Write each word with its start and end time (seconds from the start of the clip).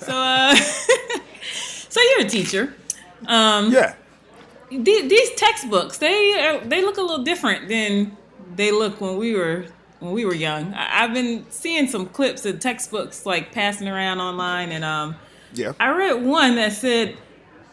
So, 0.00 0.12
uh, 0.16 0.54
so 1.88 2.00
you're 2.10 2.26
a 2.26 2.28
teacher. 2.28 2.74
Um, 3.26 3.72
Yeah. 3.72 3.94
the- 4.70 5.06
these 5.08 5.30
textbooks 5.36 5.98
they 5.98 6.38
are, 6.46 6.58
they 6.64 6.82
look 6.82 6.96
a 6.98 7.00
little 7.00 7.24
different 7.24 7.68
than 7.68 8.16
they 8.56 8.70
look 8.70 9.00
when 9.00 9.16
we 9.16 9.34
were 9.34 9.66
when 10.00 10.12
we 10.12 10.24
were 10.26 10.34
young. 10.34 10.74
I, 10.74 11.04
I've 11.04 11.14
been 11.14 11.46
seeing 11.50 11.86
some 11.88 12.06
clips 12.06 12.44
of 12.44 12.60
textbooks 12.60 13.24
like 13.24 13.52
passing 13.52 13.88
around 13.88 14.20
online, 14.20 14.70
and 14.72 14.84
um, 14.84 15.16
Yeah. 15.54 15.72
I 15.80 15.90
read 15.96 16.22
one 16.22 16.56
that 16.56 16.72
said 16.72 17.16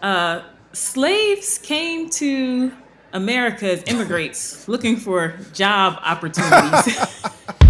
uh, 0.01 0.41
slaves 0.71 1.57
came 1.57 2.09
to 2.11 2.71
America 3.13 3.69
as 3.73 3.83
immigrants 3.87 4.67
looking 4.69 4.95
for 4.95 5.35
job 5.53 5.99
opportunities. 6.03 6.97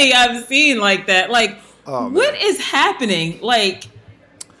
many 0.00 0.12
I've 0.14 0.46
seen 0.46 0.78
like 0.78 1.06
that. 1.06 1.30
Like, 1.30 1.58
Oh, 1.86 2.08
what 2.10 2.40
is 2.40 2.60
happening? 2.60 3.40
Like, 3.40 3.84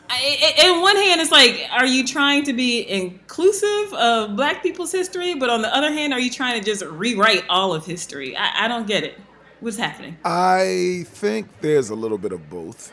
I, 0.08 0.54
in 0.64 0.80
one 0.80 0.96
hand, 0.96 1.20
it's 1.20 1.30
like, 1.30 1.66
are 1.70 1.86
you 1.86 2.04
trying 2.04 2.44
to 2.44 2.52
be 2.52 2.88
inclusive 2.90 3.92
of 3.94 4.34
Black 4.36 4.62
people's 4.62 4.90
history? 4.90 5.34
But 5.34 5.50
on 5.50 5.62
the 5.62 5.72
other 5.74 5.92
hand, 5.92 6.12
are 6.12 6.18
you 6.18 6.30
trying 6.30 6.58
to 6.58 6.64
just 6.64 6.82
rewrite 6.84 7.44
all 7.48 7.72
of 7.74 7.86
history? 7.86 8.36
I, 8.36 8.64
I 8.64 8.68
don't 8.68 8.86
get 8.86 9.04
it. 9.04 9.18
What's 9.60 9.76
happening? 9.76 10.16
I 10.24 11.04
think 11.08 11.46
there's 11.60 11.90
a 11.90 11.94
little 11.94 12.18
bit 12.18 12.32
of 12.32 12.48
both. 12.50 12.92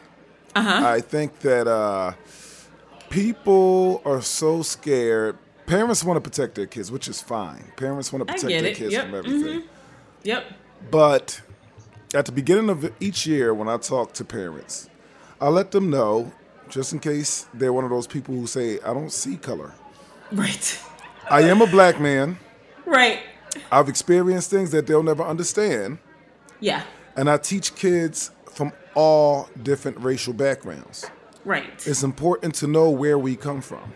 Uh 0.55 0.61
huh. 0.61 0.87
I 0.87 1.01
think 1.01 1.39
that 1.39 1.67
uh, 1.67 2.11
people 3.09 4.01
are 4.05 4.21
so 4.21 4.61
scared. 4.61 5.37
Parents 5.65 6.03
want 6.03 6.17
to 6.23 6.29
protect 6.29 6.55
their 6.55 6.65
kids, 6.65 6.91
which 6.91 7.07
is 7.07 7.21
fine. 7.21 7.71
Parents 7.77 8.11
want 8.13 8.27
to 8.27 8.33
protect 8.33 8.47
their 8.49 8.65
it. 8.65 8.75
kids 8.77 8.93
Yep. 8.93 9.05
from 9.05 9.15
everything. 9.15 9.63
Yep. 10.23 10.45
But 10.91 11.41
at 12.17 12.25
the 12.25 12.31
beginning 12.31 12.69
of 12.69 12.91
each 12.99 13.27
year, 13.27 13.53
when 13.53 13.69
I 13.69 13.77
talk 13.77 14.11
to 14.13 14.25
parents, 14.25 14.89
I 15.39 15.49
let 15.49 15.69
them 15.69 15.91
know, 15.91 16.31
just 16.67 16.91
in 16.91 16.97
case 16.97 17.45
they're 17.53 17.71
one 17.71 17.83
of 17.83 17.91
those 17.91 18.07
people 18.07 18.33
who 18.33 18.47
say, 18.47 18.79
I 18.79 18.91
don't 18.91 19.11
see 19.11 19.37
color. 19.37 19.71
Right. 20.31 20.81
I 21.29 21.41
am 21.43 21.61
a 21.61 21.67
black 21.67 21.99
man. 21.99 22.39
Right. 22.87 23.19
I've 23.71 23.87
experienced 23.87 24.49
things 24.49 24.71
that 24.71 24.87
they'll 24.87 25.03
never 25.03 25.21
understand. 25.21 25.99
Yeah. 26.59 26.81
And 27.15 27.29
I 27.29 27.37
teach 27.37 27.75
kids 27.75 28.31
from 28.51 28.73
all 28.95 29.47
different 29.61 29.99
racial 29.99 30.33
backgrounds. 30.33 31.05
Right. 31.45 31.69
It's 31.85 32.01
important 32.01 32.55
to 32.55 32.67
know 32.67 32.89
where 32.89 33.19
we 33.19 33.35
come 33.35 33.61
from. 33.61 33.93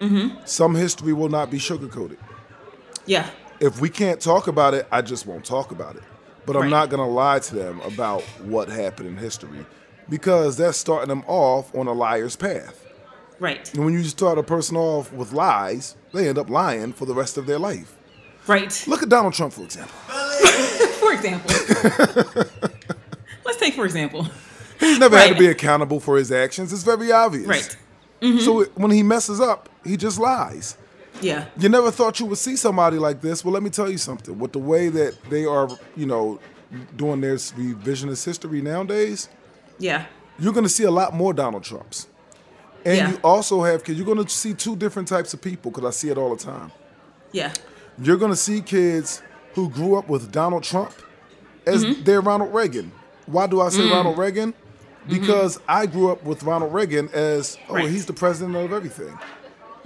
Mm-hmm. 0.00 0.38
Some 0.46 0.74
history 0.74 1.12
will 1.12 1.28
not 1.28 1.50
be 1.50 1.58
sugarcoated. 1.58 2.16
Yeah. 3.04 3.28
If 3.60 3.78
we 3.78 3.90
can't 3.90 4.22
talk 4.22 4.46
about 4.46 4.72
it, 4.72 4.88
I 4.90 5.02
just 5.02 5.26
won't 5.26 5.44
talk 5.44 5.70
about 5.70 5.96
it. 5.96 6.02
But 6.48 6.56
I'm 6.56 6.62
Right. 6.62 6.70
not 6.70 6.88
going 6.88 7.06
to 7.06 7.12
lie 7.12 7.40
to 7.40 7.54
them 7.54 7.80
about 7.82 8.22
what 8.42 8.70
happened 8.70 9.06
in 9.10 9.16
history 9.18 9.66
because 10.08 10.56
that's 10.56 10.78
starting 10.78 11.10
them 11.10 11.22
off 11.26 11.74
on 11.74 11.86
a 11.86 11.92
liar's 11.92 12.36
path. 12.36 12.86
Right. 13.38 13.70
And 13.74 13.84
when 13.84 13.92
you 13.92 14.02
start 14.04 14.38
a 14.38 14.42
person 14.42 14.74
off 14.74 15.12
with 15.12 15.34
lies, 15.34 15.94
they 16.14 16.26
end 16.26 16.38
up 16.38 16.48
lying 16.48 16.94
for 16.94 17.04
the 17.04 17.12
rest 17.14 17.36
of 17.36 17.44
their 17.46 17.58
life. 17.58 17.94
Right. 18.46 18.82
Look 18.88 19.02
at 19.02 19.10
Donald 19.10 19.34
Trump, 19.34 19.52
for 19.52 19.62
example. 19.62 19.94
For 20.98 21.12
example. 21.12 21.50
Let's 23.44 23.58
take 23.58 23.74
for 23.74 23.84
example. 23.84 24.26
He's 24.80 24.98
never 24.98 25.16
had 25.18 25.28
to 25.32 25.38
be 25.38 25.46
accountable 25.46 26.00
for 26.00 26.16
his 26.16 26.32
actions. 26.32 26.72
It's 26.72 26.82
very 26.82 27.12
obvious. 27.12 27.46
Right. 27.46 27.76
Mm-hmm. 28.22 28.38
So 28.38 28.64
when 28.74 28.90
he 28.90 29.02
messes 29.02 29.40
up, 29.40 29.68
he 29.84 29.96
just 29.96 30.18
lies. 30.18 30.76
Yeah. 31.22 31.46
You 31.58 31.68
never 31.68 31.90
thought 31.90 32.20
you 32.20 32.26
would 32.26 32.38
see 32.38 32.56
somebody 32.56 32.98
like 32.98 33.20
this. 33.20 33.44
Well, 33.44 33.52
let 33.54 33.62
me 33.62 33.70
tell 33.70 33.90
you 33.90 33.98
something. 33.98 34.38
With 34.38 34.52
the 34.52 34.58
way 34.58 34.88
that 34.88 35.16
they 35.30 35.44
are, 35.44 35.68
you 35.96 36.06
know, 36.06 36.40
doing 36.96 37.20
their 37.20 37.34
revisionist 37.36 38.24
history 38.24 38.60
nowadays, 38.62 39.28
Yeah. 39.78 40.04
you're 40.38 40.52
going 40.52 40.64
to 40.66 40.70
see 40.70 40.84
a 40.84 40.90
lot 40.90 41.14
more 41.14 41.32
Donald 41.32 41.64
Trumps. 41.64 42.06
And 42.84 42.96
Yeah. 42.96 43.10
you 43.12 43.16
also 43.24 43.62
have 43.62 43.84
kids. 43.84 43.98
You're 43.98 44.06
going 44.06 44.24
to 44.24 44.28
see 44.30 44.54
two 44.54 44.76
different 44.76 45.08
types 45.08 45.34
of 45.34 45.40
people 45.40 45.70
because 45.70 45.84
I 45.86 45.90
see 45.90 46.08
it 46.10 46.18
all 46.18 46.34
the 46.34 46.42
time. 46.42 46.70
Yeah. 47.32 47.52
You're 48.00 48.16
going 48.16 48.30
to 48.32 48.36
see 48.36 48.60
kids 48.60 49.22
who 49.54 49.68
grew 49.68 49.96
up 49.96 50.08
with 50.08 50.30
Donald 50.30 50.62
Trump 50.62 50.92
as 51.66 51.84
Mm-hmm. 51.84 52.04
their 52.04 52.20
Ronald 52.20 52.54
Reagan. 52.54 52.92
Why 53.26 53.46
do 53.46 53.60
I 53.60 53.68
say 53.70 53.80
Mm. 53.82 53.90
Ronald 53.92 54.18
Reagan? 54.18 54.54
Because 55.08 55.58
I 55.66 55.86
grew 55.86 56.10
up 56.12 56.22
with 56.22 56.42
Ronald 56.42 56.72
Reagan 56.72 57.08
as, 57.14 57.56
oh, 57.68 57.74
Right. 57.74 57.88
he's 57.88 58.04
the 58.06 58.12
president 58.12 58.56
of 58.56 58.72
everything. 58.72 59.18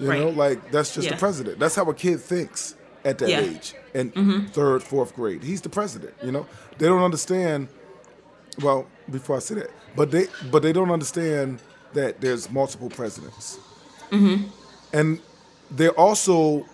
You 0.03 0.09
Right. 0.11 0.21
know, 0.21 0.29
like 0.31 0.71
that's 0.73 0.95
just 0.95 1.07
Yeah. 1.07 1.15
the 1.15 1.19
president. 1.19 1.59
That's 1.59 1.75
how 1.75 1.85
a 1.85 1.95
kid 1.95 2.21
thinks 2.21 2.75
at 3.05 3.19
that 3.19 3.29
Yeah. 3.29 3.41
Mm-hmm. 3.43 3.55
age, 3.57 3.75
in 3.95 4.49
third, 4.53 4.83
fourth 4.83 5.15
grade. 5.15 5.43
He's 5.43 5.61
the 5.61 5.69
president. 5.69 6.15
You 6.25 6.33
know, 6.33 6.47
they 6.79 6.87
don't 6.87 7.03
understand. 7.03 7.69
Well, 8.63 8.87
before 9.11 9.37
I 9.37 9.39
say 9.41 9.55
that, 9.57 9.71
but 9.97 10.11
they 10.11 10.27
but 10.51 10.63
they 10.63 10.73
don't 10.73 10.91
understand 10.91 11.61
that 11.95 12.21
there's 12.21 12.51
multiple 12.51 12.89
presidents, 12.91 13.59
Mm-hmm. 14.11 14.49
and 14.93 15.21
they're 15.71 15.99
also 15.99 16.67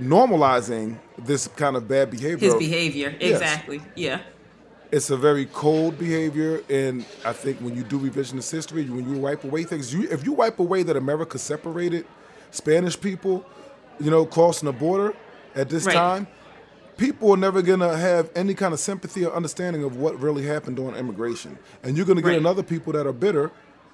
normalizing 0.00 0.98
this 1.18 1.48
kind 1.48 1.76
of 1.76 1.88
bad 1.88 2.10
behavior. 2.10 2.38
His 2.48 2.54
behavior. 2.54 3.14
Yes. 3.20 3.32
Exactly. 3.32 3.82
Yeah. 3.94 4.20
It's 4.92 5.10
a 5.10 5.16
very 5.16 5.46
cold 5.46 5.98
behavior, 5.98 6.62
and 6.70 7.04
I 7.24 7.32
think 7.32 7.58
when 7.58 7.74
you 7.76 7.82
do 7.82 7.98
revisionist 7.98 8.50
history, 8.52 8.84
when 8.88 9.12
you 9.12 9.18
wipe 9.20 9.42
away 9.42 9.64
things, 9.64 9.92
you, 9.92 10.08
if 10.10 10.24
you 10.24 10.32
wipe 10.32 10.60
away 10.60 10.84
that 10.84 10.96
America 10.96 11.38
separated 11.38 12.06
Spanish 12.56 12.98
people, 13.00 13.44
you 14.00 14.10
know, 14.10 14.24
crossing 14.26 14.66
the 14.66 14.72
border 14.72 15.14
at 15.54 15.68
this 15.68 15.84
Right. 15.86 15.94
time, 15.94 16.26
people 16.96 17.30
are 17.32 17.36
never 17.36 17.62
gonna 17.62 17.96
have 17.96 18.30
any 18.34 18.54
kind 18.54 18.72
of 18.72 18.80
sympathy 18.80 19.24
or 19.24 19.34
understanding 19.34 19.84
of 19.84 19.96
what 19.96 20.18
really 20.20 20.44
happened 20.44 20.76
during 20.76 20.94
immigration, 20.96 21.58
and 21.82 21.96
you're 21.96 22.06
gonna 22.06 22.22
get 22.22 22.30
Right. 22.30 22.38
another 22.38 22.62
people 22.62 22.92
that 22.94 23.06
are 23.06 23.12
bitter, 23.12 23.50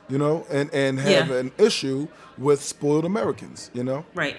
you 0.09 0.19
know, 0.19 0.47
and 0.51 0.71
and 0.73 1.01
have 1.01 1.29
Yeah. 1.31 1.37
an 1.37 1.53
issue 1.59 2.07
with 2.39 2.63
spoiled 2.63 3.05
Americans, 3.05 3.71
you 3.75 3.83
know. 3.85 4.05
Right. 4.15 4.37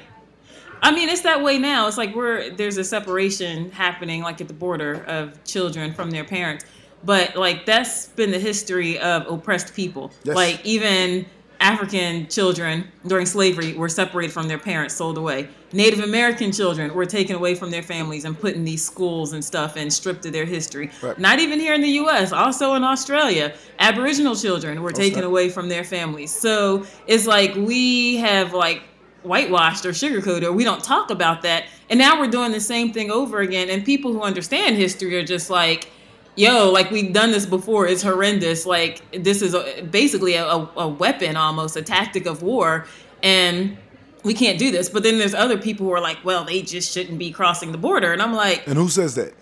I 0.82 0.92
mean, 0.92 1.08
it's 1.10 1.22
that 1.22 1.42
way 1.42 1.58
now. 1.60 1.88
It's 1.88 1.98
like 1.98 2.14
we're 2.16 2.50
there's 2.50 2.78
a 2.78 2.84
separation 2.84 3.72
happening, 3.72 4.22
like 4.22 4.42
at 4.42 4.48
the 4.48 4.54
border, 4.54 5.04
of 5.08 5.42
children 5.46 5.94
from 5.94 6.12
their 6.12 6.24
parents. 6.26 6.66
But 7.06 7.36
like 7.36 7.66
that's 7.66 8.08
been 8.08 8.32
the 8.32 8.40
history 8.40 8.98
of 9.00 9.26
oppressed 9.28 9.74
people. 9.76 10.12
Yes. 10.24 10.36
Like 10.36 10.60
even 10.66 11.26
African 11.64 12.28
children 12.28 12.90
during 13.08 13.26
slavery 13.26 13.74
were 13.74 13.88
separated 13.88 14.34
from 14.34 14.50
their 14.50 14.58
parents, 14.58 14.96
sold 14.96 15.18
away. 15.18 15.48
Native 15.72 16.02
American 16.02 16.52
children 16.52 16.94
were 16.94 17.06
taken 17.06 17.38
away 17.38 17.56
from 17.56 17.72
their 17.72 17.82
families 17.82 18.26
and 18.26 18.38
put 18.38 18.54
in 18.54 18.66
these 18.66 18.84
schools 18.84 19.32
and 19.32 19.44
stuff 19.44 19.78
and 19.78 19.92
stripped 19.92 20.26
of 20.26 20.34
their 20.34 20.44
history. 20.44 20.92
Right. 21.02 21.18
Not 21.18 21.40
even 21.40 21.62
here 21.62 21.74
in 21.74 21.80
the 21.80 21.96
U.S., 22.04 22.34
also 22.34 22.74
in 22.74 22.84
Australia, 22.84 23.56
Aboriginal 23.80 24.36
children 24.36 24.82
were 24.82 24.92
taken 24.92 25.24
away 25.24 25.48
from 25.48 25.70
their 25.70 25.86
families. 25.86 26.36
So 26.36 26.86
it's 27.08 27.26
like 27.26 27.56
we 27.56 28.18
have 28.18 28.54
like 28.54 28.82
whitewashed 29.24 29.86
or 29.86 29.92
sugarcoated, 29.92 30.44
or 30.44 30.52
we 30.52 30.66
don't 30.66 30.84
talk 30.84 31.12
about 31.12 31.44
that. 31.44 31.64
And 31.90 31.98
now 31.98 32.20
we're 32.20 32.28
doing 32.30 32.52
the 32.52 32.60
same 32.60 32.92
thing 32.92 33.10
over 33.10 33.40
again. 33.40 33.70
And 33.70 33.86
people 33.86 34.12
who 34.12 34.22
understand 34.22 34.76
history 34.76 35.16
are 35.16 35.24
just 35.24 35.50
like, 35.50 35.90
yo, 36.36 36.72
like 36.72 36.92
we've 36.92 37.14
done 37.14 37.32
this 37.32 37.46
before. 37.46 37.88
It's 37.88 38.04
horrendous. 38.04 38.66
Like 38.66 39.02
this 39.12 39.42
is 39.42 39.54
a, 39.54 39.82
basically 39.84 40.36
a, 40.36 40.46
a, 40.46 40.88
weapon, 40.88 41.36
almost 41.36 41.76
a 41.76 41.82
tactic 41.82 42.26
of 42.26 42.42
war. 42.42 42.86
And 43.22 43.78
we 44.24 44.34
can't 44.34 44.58
do 44.58 44.72
this. 44.72 44.90
But 44.90 45.04
then 45.04 45.18
there's 45.18 45.34
other 45.34 45.58
people 45.58 45.86
who 45.86 45.94
are 45.94 46.02
like, 46.02 46.24
well, 46.24 46.46
they 46.46 46.62
just 46.62 46.92
shouldn't 46.92 47.20
be 47.20 47.32
crossing 47.32 47.72
the 47.72 47.78
border. 47.78 48.12
And 48.14 48.22
I'm 48.22 48.34
like, 48.34 48.68
And 48.68 48.78
who 48.78 48.90
says 48.90 49.16
that? 49.16 49.34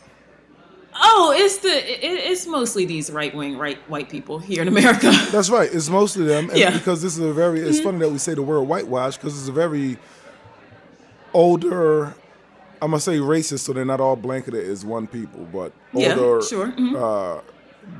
oh, 1.01 1.33
it's 1.35 1.59
the 1.59 1.69
it, 1.69 2.31
it's 2.31 2.47
mostly 2.47 2.85
these 2.85 3.11
right 3.11 3.33
wing, 3.33 3.57
right 3.57 3.77
white 3.89 4.09
people 4.09 4.39
here 4.39 4.61
in 4.61 4.67
America. 4.67 5.11
That's 5.31 5.49
right. 5.49 5.69
It's 5.71 5.89
mostly 5.89 6.25
them. 6.25 6.49
And 6.49 6.59
Yeah. 6.59 6.69
Mm-hmm. 6.69 6.77
Because 6.79 7.01
this 7.01 7.17
is 7.17 7.23
a 7.23 7.33
very, 7.33 7.61
it's 7.61 7.79
funny 7.79 7.99
that 7.99 8.09
we 8.09 8.17
say 8.17 8.33
the 8.33 8.41
word 8.41 8.61
whitewash 8.61 9.17
because 9.17 9.37
it's 9.37 9.47
a 9.47 9.53
very 9.53 9.97
older, 11.33 12.15
I'm 12.81 12.89
going 12.89 12.97
to 12.99 13.03
say 13.03 13.17
racist, 13.17 13.59
so 13.59 13.73
they're 13.73 13.85
not 13.85 13.99
all 14.01 14.15
blanketed 14.15 14.67
as 14.67 14.83
one 14.83 15.05
people, 15.07 15.47
but 15.53 15.71
Yeah, 15.93 16.15
older, 16.17 16.41
sure. 16.45 16.67
Mhm. 16.71 16.95
uh, 17.37 17.41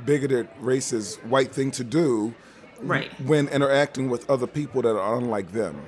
bigoted, 0.04 0.48
racist, 0.60 1.24
white 1.26 1.52
thing 1.52 1.70
to 1.72 1.84
do 1.84 2.34
right. 2.80 3.08
when 3.20 3.48
interacting 3.48 4.10
with 4.10 4.28
other 4.28 4.46
people 4.46 4.82
that 4.82 4.96
are 4.96 5.16
unlike 5.18 5.52
them. 5.52 5.82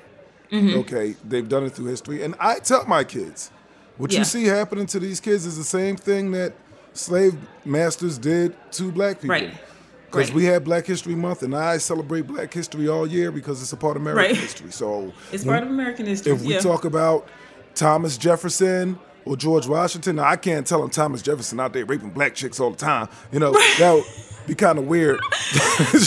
Mm-hmm. 0.53 0.79
Okay, 0.81 1.17
they've 1.25 1.49
done 1.49 1.65
it 1.65 1.71
through 1.71 1.87
history. 1.87 2.23
And 2.23 2.37
I 2.39 2.61
tell 2.61 2.85
my 2.87 3.03
kids, 3.03 3.51
what 3.97 4.13
Yeah. 4.13 4.21
you 4.21 4.25
see 4.25 4.45
happening 4.45 4.87
to 4.87 5.01
these 5.01 5.19
kids 5.19 5.45
is 5.45 5.57
the 5.57 5.65
same 5.65 5.97
thing 5.97 6.31
that 6.33 6.53
slave 6.93 7.35
masters 7.65 8.17
did 8.19 8.55
to 8.73 8.93
black 8.93 9.17
people. 9.21 9.31
Right. 9.35 9.53
Because 10.07 10.29
Right. 10.29 10.37
we 10.37 10.45
have 10.45 10.63
Black 10.63 10.87
History 10.87 11.17
Month, 11.17 11.43
and 11.43 11.57
I 11.57 11.79
celebrate 11.79 12.29
Black 12.29 12.55
History 12.55 12.87
all 12.87 13.05
year 13.05 13.33
because 13.33 13.61
it's 13.61 13.73
a 13.73 13.77
part 13.77 13.97
of 13.97 14.03
American 14.03 14.31
Right. 14.31 14.37
history. 14.41 14.71
So 14.71 15.13
It's 15.33 15.45
when- 15.45 15.55
part 15.55 15.65
of 15.65 15.71
American 15.71 16.07
history. 16.07 16.33
if 16.33 16.43
we 16.43 16.53
yeah. 16.55 16.61
talk 16.61 16.85
about 16.85 17.27
Thomas 17.75 18.17
Jefferson 18.19 18.99
or 19.25 19.37
George 19.37 19.67
Washington. 19.67 20.17
Now, 20.17 20.25
I 20.25 20.37
can't 20.37 20.67
tell 20.67 20.83
him 20.83 20.91
Thomas 20.91 21.23
Jefferson 21.23 21.59
out 21.61 21.73
there 21.73 21.85
raping 21.85 22.11
black 22.11 22.35
chicks 22.35 22.61
all 22.61 22.71
the 22.71 22.77
time. 22.77 23.09
You 23.33 23.39
know, 23.41 23.53
that 23.53 23.93
would 23.93 24.05
be 24.47 24.55
kind 24.55 24.79
of 24.79 24.87
weird. 24.87 25.21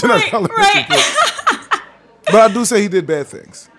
Right, 0.04 0.32
right. 0.34 1.82
but 2.26 2.36
I 2.36 2.50
do 2.54 2.66
say 2.66 2.82
he 2.82 2.88
did 2.88 3.08
bad 3.08 3.28
things. 3.28 3.70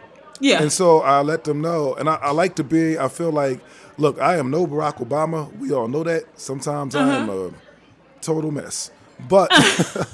Yeah. 0.41 0.63
And 0.63 0.73
so 0.73 1.01
I 1.01 1.21
let 1.23 1.45
them 1.45 1.61
know. 1.61 1.95
And 1.95 2.09
I, 2.09 2.15
I 2.17 2.31
like 2.31 2.57
to 2.57 2.65
be, 2.65 2.99
I 2.99 3.09
feel 3.09 3.31
like, 3.31 3.61
look, 3.99 4.21
I 4.21 4.37
am 4.39 4.51
no 4.51 4.67
Barack 4.67 4.97
Obama. 5.07 5.55
We 5.59 5.73
all 5.73 5.89
know 5.89 6.03
that. 6.05 6.25
Sometimes 6.39 6.95
I 6.95 7.17
am 7.17 7.29
Uh-huh. 7.29 7.51
a 7.51 8.21
total 8.23 8.51
mess. 8.51 8.91
But 9.29 9.51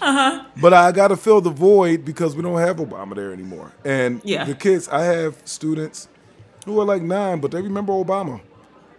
but 0.00 0.72
I 0.72 0.92
got 0.92 1.08
to 1.08 1.16
fill 1.16 1.40
the 1.40 1.50
void 1.50 2.04
because 2.04 2.34
we 2.36 2.42
don't 2.42 2.58
have 2.58 2.76
Obama 2.76 3.14
there 3.14 3.32
anymore. 3.32 3.72
And 3.84 4.20
Yeah. 4.24 4.44
the 4.44 4.54
kids, 4.54 4.88
I 4.88 5.02
have 5.04 5.36
students 5.44 6.08
who 6.66 6.78
are 6.80 6.84
like 6.84 7.00
nine, 7.00 7.40
but 7.40 7.50
they 7.52 7.62
remember 7.62 7.92
Obama. 7.94 8.40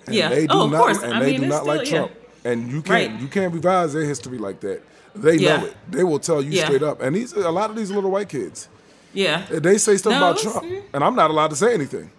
And 0.07 0.15
Yeah. 0.15 0.29
They 0.29 0.47
do 0.47 0.53
Oh, 0.55 0.65
of 0.65 0.71
not, 0.71 0.77
course. 0.81 1.03
And 1.03 1.13
I 1.13 1.19
they 1.19 1.31
mean, 1.33 1.41
do 1.41 1.47
not 1.47 1.65
like 1.67 1.85
still- 1.85 1.93
yeah. 2.01 2.07
Trump. 2.07 2.11
And 2.45 2.71
you 2.71 2.81
can't 2.81 3.11
Right. 3.11 3.21
you 3.21 3.27
can't 3.27 3.53
revise 3.53 3.93
their 3.93 4.05
history 4.05 4.37
like 4.39 4.59
that. 4.61 4.81
They 5.15 5.35
Yeah. 5.35 5.57
know 5.57 5.65
it. 5.65 5.75
They 5.91 6.03
will 6.03 6.19
tell 6.19 6.41
you 6.41 6.51
Yeah. 6.51 6.65
straight 6.65 6.81
up. 6.83 7.01
And 7.01 7.15
these 7.15 7.33
a 7.33 7.51
lot 7.51 7.69
of 7.69 7.75
these 7.75 7.91
little 7.91 8.09
white 8.09 8.29
kids, 8.29 8.69
yeah. 9.13 9.43
Eh, 9.53 9.59
they 9.59 9.77
say 9.77 9.97
stuff 9.97 10.11
No, 10.11 10.17
about 10.17 10.37
Trump, 10.39 10.65
and 10.93 11.03
I'm 11.03 11.15
not 11.15 11.29
allowed 11.29 11.49
to 11.49 11.55
say 11.55 11.73
anything. 11.73 12.09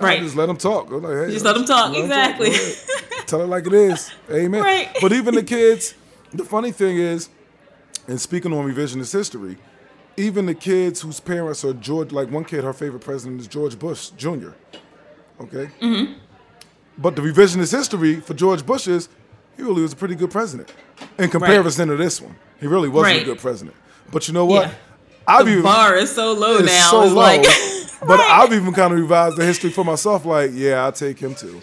I 0.00 0.04
Right. 0.04 0.20
just 0.22 0.36
let 0.36 0.46
them 0.46 0.56
talk. 0.56 0.90
Like, 0.90 1.02
hey, 1.26 1.30
Just 1.32 1.44
let 1.44 1.56
'em 1.56 1.64
talk, 1.64 1.92
let 1.92 2.02
exactly. 2.04 2.48
Ahead. 2.48 2.74
Tell 3.26 3.40
it 3.42 3.46
like 3.46 3.66
it 3.66 3.72
is. 3.72 4.10
Amen. 4.30 4.60
Right. 4.62 4.88
But 5.00 5.12
even 5.12 5.34
the 5.36 5.42
kids, 5.44 5.94
the 6.34 6.44
funny 6.44 6.72
thing 6.72 6.98
is, 6.98 7.28
and 8.08 8.20
speaking 8.20 8.52
on 8.52 8.66
revisionist 8.70 9.12
history, 9.12 9.56
even 10.16 10.46
the 10.46 10.54
kids 10.54 11.00
whose 11.00 11.20
parents 11.20 11.64
are 11.64 11.72
George, 11.74 12.12
like 12.12 12.30
one 12.30 12.44
kid, 12.44 12.64
her 12.64 12.72
favorite 12.72 13.00
president 13.00 13.40
is 13.40 13.46
George 13.46 13.78
Bush 13.78 14.10
Jr. 14.10 14.50
Okay. 15.40 15.70
Mm-hmm. 15.80 16.12
But 16.98 17.16
the 17.16 17.22
revisionist 17.22 17.72
history 17.72 18.16
for 18.20 18.34
George 18.34 18.64
Bush 18.64 18.86
is 18.86 19.08
he 19.56 19.62
really 19.62 19.82
was 19.82 19.92
a 19.92 19.96
pretty 19.96 20.14
good 20.14 20.30
president 20.30 20.72
in 21.18 21.30
comparison 21.30 21.88
to 21.88 21.96
this 21.96 22.20
one. 22.20 22.36
He 22.60 22.66
really 22.66 22.88
wasn't 22.88 23.22
a 23.22 23.24
good 23.24 23.38
president. 23.38 23.76
But 24.10 24.28
you 24.28 24.34
know 24.34 24.44
what? 24.46 24.68
Yeah. 24.68 24.74
I've 25.26 25.46
The 25.46 25.52
even 25.52 25.62
bar 25.62 25.96
is 25.96 26.14
so 26.14 26.32
low 26.32 26.56
it's 26.58 26.66
now. 26.66 26.90
so 26.90 27.02
it's 27.02 27.12
low. 27.12 27.20
like, 27.22 27.42
but 28.00 28.18
Right. 28.18 28.30
I've 28.42 28.52
even 28.52 28.72
kind 28.72 28.92
of 28.92 28.98
revised 28.98 29.36
the 29.36 29.44
history 29.44 29.70
for 29.70 29.84
myself. 29.84 30.24
Like, 30.24 30.50
yeah, 30.52 30.84
I'll 30.84 30.92
take 30.92 31.18
him 31.18 31.34
too. 31.34 31.60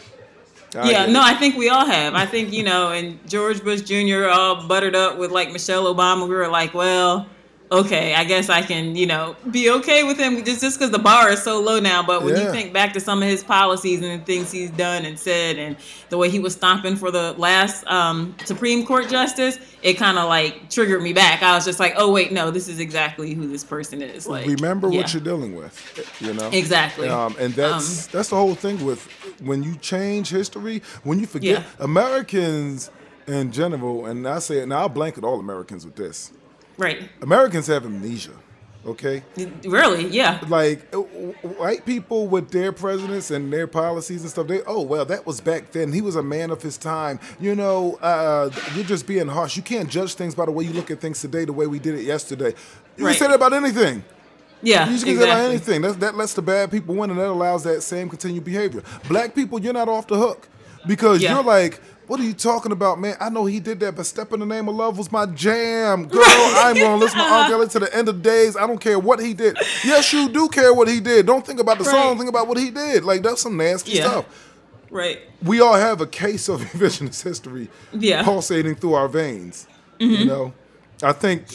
I 0.75 0.89
yeah, 0.89 1.05
no. 1.07 1.21
I 1.21 1.33
think 1.33 1.55
we 1.57 1.69
all 1.69 1.85
have. 1.85 2.13
I 2.15 2.25
think 2.25 2.53
you 2.53 2.63
know, 2.63 2.91
and 2.91 3.19
George 3.27 3.63
Bush 3.63 3.81
Jr. 3.81 4.25
all 4.29 4.67
buttered 4.67 4.95
up 4.95 5.17
with 5.17 5.31
like 5.31 5.51
Michelle 5.51 5.93
Obama. 5.93 6.27
We 6.27 6.35
were 6.35 6.47
like, 6.47 6.73
well, 6.73 7.27
okay, 7.71 8.15
I 8.15 8.23
guess 8.23 8.49
I 8.49 8.61
can, 8.61 8.95
you 8.95 9.05
know, 9.05 9.35
be 9.51 9.69
okay 9.69 10.03
with 10.03 10.17
him 10.17 10.43
just 10.43 10.61
just 10.61 10.79
because 10.79 10.91
the 10.91 10.99
bar 10.99 11.29
is 11.29 11.43
so 11.43 11.61
low 11.61 11.79
now. 11.79 12.01
But 12.01 12.23
when 12.23 12.35
Yeah. 12.35 12.45
you 12.45 12.51
think 12.51 12.73
back 12.73 12.93
to 12.93 12.99
some 12.99 13.21
of 13.21 13.29
his 13.29 13.43
policies 13.43 14.01
and 14.01 14.19
the 14.21 14.25
things 14.25 14.51
he's 14.51 14.71
done 14.71 15.05
and 15.05 15.19
said, 15.19 15.57
and 15.57 15.75
the 16.09 16.17
way 16.17 16.29
he 16.29 16.39
was 16.39 16.53
stomping 16.53 16.95
for 16.95 17.11
the 17.11 17.33
last 17.33 17.85
um, 17.87 18.35
Supreme 18.45 18.85
Court 18.85 19.07
justice, 19.09 19.59
it 19.83 19.93
kind 19.95 20.17
of 20.17 20.27
like 20.27 20.69
triggered 20.69 21.01
me 21.03 21.13
back. 21.13 21.43
I 21.43 21.55
was 21.55 21.65
just 21.65 21.79
like, 21.79 21.93
oh 21.97 22.11
wait, 22.11 22.31
no, 22.31 22.49
this 22.51 22.67
is 22.67 22.79
exactly 22.79 23.33
who 23.33 23.47
this 23.47 23.63
person 23.63 24.01
is. 24.01 24.27
Like, 24.27 24.47
remember 24.47 24.89
yeah. 24.89 24.97
what 25.01 25.13
you're 25.13 25.23
dealing 25.23 25.55
with. 25.55 25.75
You 26.19 26.33
know 26.33 26.49
Exactly. 26.51 27.07
Um, 27.07 27.35
and 27.39 27.53
that's 27.53 28.07
that's 28.07 28.29
the 28.29 28.35
whole 28.35 28.55
thing 28.55 28.83
with 28.83 29.05
when 29.41 29.63
you 29.63 29.75
change 29.75 30.29
history, 30.29 30.81
when 31.03 31.19
you 31.19 31.27
forget 31.27 31.61
Yeah. 31.61 31.83
Americans 31.85 32.89
in 33.27 33.51
general, 33.51 34.07
and 34.07 34.27
I 34.27 34.39
say 34.39 34.57
it 34.59 34.67
now, 34.67 34.79
I'll 34.79 34.89
blanket 34.89 35.23
all 35.23 35.39
Americans 35.39 35.85
with 35.85 35.95
this. 35.95 36.31
Right? 36.79 37.09
Americans 37.21 37.67
have 37.67 37.85
amnesia. 37.85 38.31
Okay. 38.85 39.21
Really? 39.65 40.07
Yeah. 40.07 40.39
like 40.47 40.87
uh, 40.95 40.99
white 41.59 41.85
people 41.85 42.27
with 42.27 42.49
their 42.51 42.71
presidents 42.71 43.29
and 43.29 43.51
their 43.51 43.67
policies 43.67 44.21
and 44.21 44.31
stuff 44.31 44.47
they 44.47 44.61
oh 44.65 44.81
well 44.81 45.03
that 45.05 45.25
was 45.27 45.41
back 45.41 45.71
then 45.73 45.91
he 45.91 45.99
was 46.01 46.15
a 46.15 46.23
man 46.23 46.49
of 46.49 46.61
his 46.61 46.77
time 46.77 47.19
you 47.41 47.55
know 47.55 47.99
uh, 48.01 48.49
you're 48.73 48.85
just 48.85 49.05
being 49.05 49.27
harsh 49.27 49.57
you 49.57 49.61
can't 49.61 49.89
judge 49.89 50.13
things 50.13 50.33
by 50.33 50.45
the 50.45 50.51
way 50.51 50.63
you 50.63 50.71
look 50.71 50.89
at 50.89 51.01
things 51.01 51.19
today 51.19 51.43
the 51.43 51.51
way 51.51 51.67
we 51.67 51.77
did 51.77 51.93
it 51.93 52.03
yesterday 52.03 52.53
you 52.95 53.05
Right. 53.05 53.11
can 53.11 53.19
say 53.19 53.27
that 53.27 53.35
about 53.35 53.51
anything 53.51 54.01
Yeah. 54.61 54.85
you 54.85 54.93
just 54.93 55.05
can 55.05 55.15
say 55.15 55.25
that 55.25 55.31
about 55.39 55.49
anything 55.49 55.81
that, 55.81 55.99
that 55.99 56.15
lets 56.15 56.33
the 56.33 56.41
bad 56.41 56.71
people 56.71 56.95
win 56.95 57.09
and 57.09 57.19
that 57.19 57.27
allows 57.27 57.63
that 57.65 57.81
same 57.83 58.07
continued 58.07 58.45
behavior 58.45 58.81
black 59.09 59.35
people 59.35 59.59
you're 59.59 59.73
not 59.73 59.89
off 59.89 60.07
the 60.07 60.17
hook 60.17 60.47
because 60.87 61.21
Yeah. 61.21 61.35
you're 61.35 61.43
like 61.43 61.81
what 62.09 62.19
are 62.19 62.23
you 62.23 62.33
talking 62.33 62.71
about, 62.71 62.99
man? 62.99 63.15
I 63.19 63.29
know 63.29 63.45
he 63.45 63.59
did 63.59 63.79
that, 63.81 63.95
but 63.95 64.03
Step 64.03 64.33
in 64.33 64.39
the 64.39 64.45
Name 64.47 64.67
of 64.67 64.75
Love 64.75 64.97
was 64.97 65.11
my 65.11 65.27
jam, 65.27 66.07
girl. 66.07 66.23
I'm 66.25 66.75
gonna 66.75 66.95
listen 66.95 67.19
to 67.19 67.23
R. 67.23 67.47
Kelly 67.47 67.67
to 67.67 67.79
the 67.79 67.95
end 67.95 68.09
of 68.09 68.23
days. 68.23 68.57
I 68.57 68.65
don't 68.65 68.79
care 68.81 68.97
what 68.97 69.19
he 69.19 69.35
did. 69.35 69.55
Yes, 69.85 70.11
you 70.11 70.27
do 70.27 70.49
care 70.49 70.73
what 70.73 70.87
he 70.87 70.99
did. 70.99 71.27
Don't 71.27 71.45
think 71.45 71.59
about 71.59 71.77
the 71.77 71.85
song, 71.85 72.17
think 72.17 72.27
about 72.27 72.47
what 72.47 72.57
he 72.57 72.71
did. 72.71 73.03
Like 73.03 73.21
that's 73.21 73.41
some 73.41 73.57
nasty 73.57 73.91
Yeah. 73.91 74.09
stuff. 74.09 74.25
Right. 74.89 75.19
We 75.43 75.61
all 75.61 75.75
have 75.75 76.01
a 76.01 76.07
case 76.07 76.49
of 76.49 76.61
revisionist 76.73 77.21
history 77.21 77.69
Yeah. 77.93 78.23
pulsating 78.23 78.73
through 78.73 78.95
our 78.95 79.07
veins. 79.07 79.67
You 79.99 80.09
mm-hmm. 80.09 80.27
know? 80.27 80.53
I 81.03 81.11
think 81.11 81.45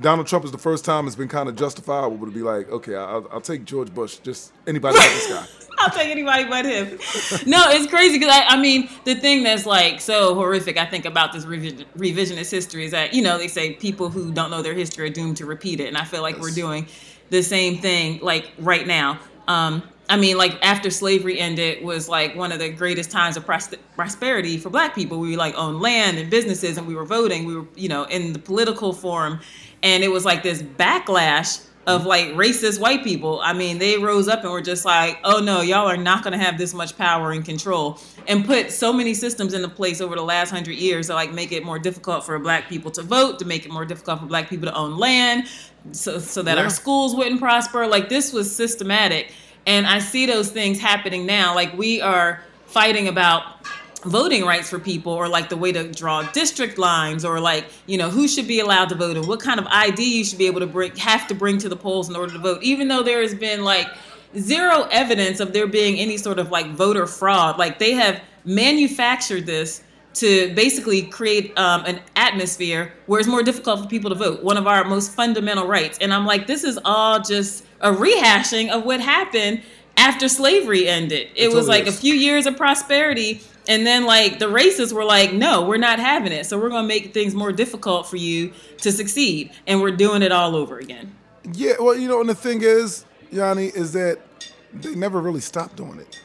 Donald 0.00 0.28
Trump 0.28 0.44
is 0.44 0.52
the 0.52 0.58
first 0.58 0.84
time 0.84 1.08
it's 1.08 1.16
been 1.16 1.26
kind 1.26 1.48
of 1.48 1.56
justifiable 1.56 2.26
to 2.26 2.32
be 2.32 2.42
like, 2.42 2.70
okay, 2.70 2.94
I'll, 2.94 3.26
I'll 3.32 3.40
take 3.40 3.64
George 3.64 3.92
Bush, 3.92 4.18
just 4.18 4.52
anybody 4.68 4.96
but 4.96 5.02
this 5.02 5.26
guy. 5.32 5.65
I'll 5.86 5.92
take 5.92 6.08
anybody 6.08 6.44
but 6.44 6.64
him. 6.64 6.98
No, 7.46 7.64
it's 7.68 7.86
crazy 7.86 8.18
because 8.18 8.34
I, 8.34 8.56
I 8.56 8.60
mean, 8.60 8.88
the 9.04 9.14
thing 9.14 9.44
that's 9.44 9.66
like 9.66 10.00
so 10.00 10.34
horrific, 10.34 10.76
I 10.78 10.84
think, 10.84 11.04
about 11.04 11.32
this 11.32 11.44
revision, 11.44 11.86
revisionist 11.96 12.50
history 12.50 12.84
is 12.84 12.90
that, 12.90 13.14
you 13.14 13.22
know, 13.22 13.38
they 13.38 13.46
say 13.46 13.74
people 13.74 14.08
who 14.08 14.32
don't 14.32 14.50
know 14.50 14.62
their 14.62 14.74
history 14.74 15.06
are 15.06 15.12
doomed 15.12 15.36
to 15.36 15.46
repeat 15.46 15.78
it. 15.78 15.86
And 15.86 15.96
I 15.96 16.02
feel 16.02 16.22
like 16.22 16.38
we're 16.40 16.50
doing 16.50 16.88
the 17.30 17.40
same 17.40 17.78
thing, 17.78 18.18
like 18.20 18.50
right 18.58 18.84
now. 18.84 19.20
Um, 19.46 19.84
I 20.08 20.16
mean, 20.16 20.38
like 20.38 20.58
after 20.60 20.90
slavery 20.90 21.38
ended 21.38 21.84
was 21.84 22.08
like 22.08 22.34
one 22.34 22.50
of 22.50 22.58
the 22.58 22.68
greatest 22.68 23.10
times 23.10 23.36
of 23.36 23.44
pros- 23.46 23.74
prosperity 23.94 24.58
for 24.58 24.70
black 24.70 24.94
people. 24.94 25.20
We 25.20 25.36
like 25.36 25.54
owned 25.56 25.80
land 25.80 26.18
and 26.18 26.28
businesses 26.28 26.78
and 26.78 26.86
we 26.86 26.96
were 26.96 27.04
voting. 27.04 27.44
We 27.44 27.56
were, 27.56 27.66
you 27.76 27.88
know, 27.88 28.04
in 28.04 28.32
the 28.32 28.38
political 28.40 28.92
forum. 28.92 29.40
And 29.82 30.02
it 30.02 30.08
was 30.08 30.24
like 30.24 30.42
this 30.42 30.62
backlash 30.62 31.65
of 31.86 32.04
like 32.04 32.26
racist 32.30 32.80
white 32.80 33.04
people. 33.04 33.40
I 33.42 33.52
mean, 33.52 33.78
they 33.78 33.96
rose 33.96 34.26
up 34.26 34.42
and 34.42 34.50
were 34.50 34.60
just 34.60 34.84
like, 34.84 35.18
oh 35.22 35.38
no, 35.38 35.60
y'all 35.60 35.86
are 35.88 35.96
not 35.96 36.24
going 36.24 36.32
to 36.36 36.44
have 36.44 36.58
this 36.58 36.74
much 36.74 36.98
power 36.98 37.30
and 37.30 37.44
control. 37.44 37.98
And 38.26 38.44
put 38.44 38.72
so 38.72 38.92
many 38.92 39.14
systems 39.14 39.54
into 39.54 39.68
place 39.68 40.00
over 40.00 40.16
the 40.16 40.22
last 40.22 40.50
hundred 40.50 40.74
years 40.76 41.06
to 41.06 41.14
like 41.14 41.32
make 41.32 41.52
it 41.52 41.64
more 41.64 41.78
difficult 41.78 42.24
for 42.24 42.36
black 42.40 42.68
people 42.68 42.90
to 42.92 43.02
vote, 43.02 43.38
to 43.38 43.44
make 43.44 43.64
it 43.64 43.70
more 43.70 43.84
difficult 43.84 44.18
for 44.18 44.26
black 44.26 44.48
people 44.48 44.66
to 44.66 44.74
own 44.74 44.96
land, 44.98 45.46
so, 45.92 46.18
so 46.18 46.42
that 46.42 46.56
Yeah. 46.56 46.64
our 46.64 46.70
schools 46.70 47.14
wouldn't 47.14 47.38
prosper. 47.40 47.86
Like 47.86 48.08
this 48.08 48.32
was 48.32 48.54
systematic. 48.54 49.32
And 49.64 49.86
I 49.86 50.00
see 50.00 50.26
those 50.26 50.50
things 50.50 50.80
happening 50.80 51.24
now. 51.24 51.54
Like 51.54 51.76
we 51.78 52.00
are 52.00 52.42
fighting 52.66 53.06
about 53.06 53.44
voting 54.06 54.44
rights 54.44 54.70
for 54.70 54.78
people 54.78 55.12
or 55.12 55.28
like 55.28 55.48
the 55.48 55.56
way 55.56 55.72
to 55.72 55.90
draw 55.92 56.22
district 56.32 56.78
lines 56.78 57.24
or 57.24 57.40
like 57.40 57.66
you 57.86 57.98
know 57.98 58.08
who 58.08 58.26
should 58.26 58.46
be 58.46 58.60
allowed 58.60 58.88
to 58.88 58.94
vote 58.94 59.16
and 59.16 59.26
what 59.26 59.40
kind 59.40 59.60
of 59.60 59.66
id 59.70 60.02
you 60.02 60.24
should 60.24 60.38
be 60.38 60.46
able 60.46 60.60
to 60.60 60.66
bring 60.66 60.94
have 60.96 61.26
to 61.26 61.34
bring 61.34 61.58
to 61.58 61.68
the 61.68 61.76
polls 61.76 62.08
in 62.08 62.16
order 62.16 62.32
to 62.32 62.38
vote 62.38 62.62
even 62.62 62.88
though 62.88 63.02
there 63.02 63.20
has 63.20 63.34
been 63.34 63.64
like 63.64 63.88
zero 64.38 64.82
evidence 64.90 65.40
of 65.40 65.52
there 65.52 65.66
being 65.66 65.98
any 65.98 66.16
sort 66.16 66.38
of 66.38 66.50
like 66.50 66.66
voter 66.72 67.06
fraud. 67.06 67.58
Like 67.58 67.78
they 67.78 67.92
have 67.92 68.22
manufactured 68.44 69.46
this 69.46 69.82
to 70.14 70.54
basically 70.54 71.02
create 71.02 71.56
um, 71.58 71.84
an 71.84 72.00
atmosphere 72.16 72.92
where 73.06 73.20
it's 73.20 73.28
more 73.28 73.42
difficult 73.42 73.80
for 73.80 73.86
people 73.86 74.08
to 74.10 74.16
vote 74.16 74.42
one 74.42 74.56
of 74.56 74.66
our 74.66 74.84
most 74.84 75.12
fundamental 75.12 75.66
rights. 75.66 75.98
And 76.00 76.12
i'm 76.12 76.24
like 76.24 76.46
this 76.46 76.64
is 76.64 76.78
all 76.84 77.20
just 77.20 77.64
a 77.80 77.90
rehashing 77.90 78.70
of 78.70 78.84
what 78.84 79.00
happened 79.00 79.62
after 79.98 80.28
slavery 80.28 80.88
ended. 80.88 81.28
It, 81.34 81.48
was 81.48 81.66
totally 81.66 81.78
like 81.78 81.86
a 81.86 81.92
few 81.92 82.14
years 82.14 82.46
of 82.46 82.56
prosperity 82.56 83.42
and 83.68 83.86
then 83.86 84.04
like 84.04 84.38
the 84.38 84.46
racists 84.46 84.92
were 84.92 85.04
like 85.04 85.32
no 85.32 85.66
we're 85.66 85.76
not 85.76 85.98
having 85.98 86.32
it 86.32 86.46
so 86.46 86.58
we're 86.58 86.68
going 86.68 86.84
to 86.84 86.88
make 86.88 87.12
things 87.14 87.34
more 87.34 87.52
difficult 87.52 88.06
for 88.08 88.16
you 88.16 88.52
to 88.78 88.90
succeed 88.92 89.50
and 89.66 89.80
we're 89.80 89.90
doing 89.96 90.22
it 90.22 90.32
all 90.32 90.54
over 90.56 90.78
again 90.78 91.14
Yeah, 91.54 91.74
well, 91.80 91.96
you 91.96 92.08
know, 92.08 92.20
and 92.20 92.28
the 92.28 92.34
thing 92.34 92.60
is, 92.62 93.04
Yanni, 93.30 93.66
is 93.66 93.92
that 93.92 94.18
they 94.72 94.94
never 94.94 95.20
really 95.20 95.40
stopped 95.40 95.76
doing 95.76 95.98
it. 96.00 96.20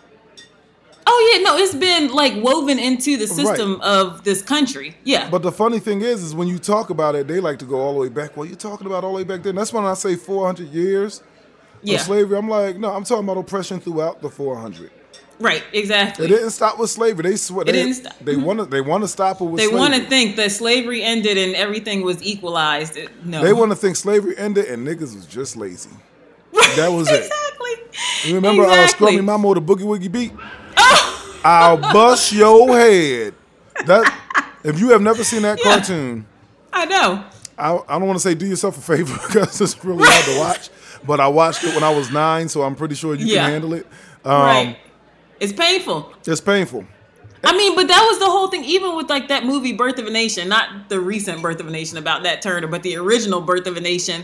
oh 1.08 1.32
yeah 1.34 1.42
no 1.44 1.58
it's 1.58 1.76
been 1.76 2.12
like 2.12 2.34
woven 2.44 2.78
into 2.80 3.18
the 3.18 3.28
system 3.28 3.80
of 3.82 4.24
this 4.24 4.42
country 4.42 4.96
yeah 5.04 5.30
But 5.30 5.42
the 5.42 5.52
funny 5.52 5.80
thing 5.80 6.02
is, 6.02 6.24
is 6.24 6.34
when 6.36 6.48
you 6.48 6.60
talk 6.60 6.90
about 6.90 7.16
it, 7.16 7.28
they 7.28 7.40
like 7.40 7.60
to 7.60 7.66
go 7.66 7.80
all 7.80 7.94
the 7.94 8.00
way 8.00 8.10
back. 8.10 8.36
Well, 8.38 8.46
you're 8.46 8.56
talking 8.56 8.88
about 8.88 9.04
all 9.04 9.12
the 9.12 9.18
way 9.18 9.24
back 9.24 9.42
then. 9.44 9.56
That's 9.56 9.74
when 9.74 9.86
I 9.86 9.94
say 9.96 10.16
400 10.16 10.68
years 10.70 11.22
yeah 11.84 11.96
of 11.96 12.02
slavery. 12.02 12.38
I'm 12.38 12.48
like, 12.50 12.78
no, 12.78 12.92
I'm 12.92 13.04
talking 13.04 13.24
about 13.24 13.38
oppression 13.38 13.80
throughout 13.80 14.22
the 14.22 14.30
400. 14.30 14.92
Right 15.42 15.64
exactly 15.74 16.26
It 16.26 16.30
didn't 16.30 16.52
stop 16.52 16.80
with 16.80 16.90
slavery. 16.90 17.24
They 17.32 17.36
swear 17.36 17.64
It 17.64 17.66
they, 17.68 17.72
didn't 17.74 17.96
stop. 17.96 18.14
They 18.22 18.36
want 18.36 18.60
to. 18.60 18.66
They 18.66 18.82
want 18.82 19.04
to 19.04 19.08
stop 19.08 19.42
it 19.42 19.44
with. 19.46 19.60
they 19.60 19.68
want 19.68 19.94
to 19.96 20.02
think 20.02 20.36
that 20.38 20.52
slavery 20.52 21.04
ended 21.04 21.38
and 21.38 21.56
everything 21.56 22.04
was 22.04 22.22
equalized 22.24 22.98
no 23.26 23.42
They 23.44 23.54
want 23.54 23.72
to 23.72 23.76
think 23.76 23.96
slavery 23.96 24.38
ended 24.38 24.66
and 24.66 24.88
niggas 24.88 25.16
was 25.16 25.26
just 25.26 25.58
lazy. 25.58 25.90
That 26.76 26.90
was 26.92 27.10
it. 27.12 27.26
exactly 27.26 28.30
You 28.30 28.36
remember 28.36 28.64
uh, 28.64 28.84
exactly. 28.84 29.18
Scrummy 29.18 29.24
Mama 29.24 29.54
the 29.56 29.62
Boogie 29.62 29.82
Woogie 29.82 30.12
beat? 30.12 30.32
Oh. 30.78 31.42
I'll 31.44 31.78
bust 31.94 32.32
your 32.32 32.78
head. 32.78 33.34
That 33.86 34.06
if 34.64 34.80
you 34.80 34.90
have 34.90 35.02
never 35.02 35.24
seen 35.24 35.42
that 35.42 35.60
Yeah. 35.64 35.72
cartoon, 35.78 36.26
i 36.74 36.86
know 36.86 37.26
I, 37.58 37.76
I 37.88 38.00
don't 38.00 38.08
want 38.08 38.18
to 38.18 38.22
say 38.24 38.34
do 38.34 38.46
yourself 38.48 38.78
a 38.78 38.82
favor 38.82 39.14
because 39.28 39.60
it's 39.62 39.84
really 39.84 40.04
hard 40.08 40.26
to 40.26 40.40
watch. 40.40 40.70
But 41.06 41.20
I 41.20 41.28
watched 41.28 41.64
it 41.64 41.74
when 41.76 41.84
I 41.84 41.90
was 41.90 42.12
nine, 42.12 42.48
so 42.50 42.62
I'm 42.64 42.76
pretty 42.76 42.96
sure 42.96 43.14
you 43.16 43.26
Yeah. 43.26 43.42
can 43.44 43.52
handle 43.52 43.74
it. 43.74 43.88
Um, 44.24 44.42
right 44.42 44.78
It's 45.42 45.52
painful. 45.52 46.14
It's 46.26 46.40
painful. 46.40 46.86
I 47.44 47.58
mean, 47.58 47.76
but 47.76 47.88
that 47.88 48.06
was 48.08 48.20
the 48.20 48.28
whole 48.28 48.48
thing. 48.50 48.64
Even 48.64 48.96
with 48.96 49.10
like 49.10 49.28
that 49.30 49.44
movie 49.46 49.74
Birth 49.74 49.98
of 49.98 50.06
a 50.06 50.12
Nation, 50.12 50.48
not 50.48 50.88
the 50.90 51.00
recent 51.00 51.42
Birth 51.42 51.60
of 51.60 51.68
a 51.68 51.72
Nation 51.72 51.98
about 51.98 52.22
Nat 52.22 52.42
Turner, 52.44 52.68
but 52.68 52.84
the 52.84 52.96
original 52.98 53.42
Birth 53.42 53.66
of 53.68 53.76
a 53.76 53.82
Nation. 53.82 54.24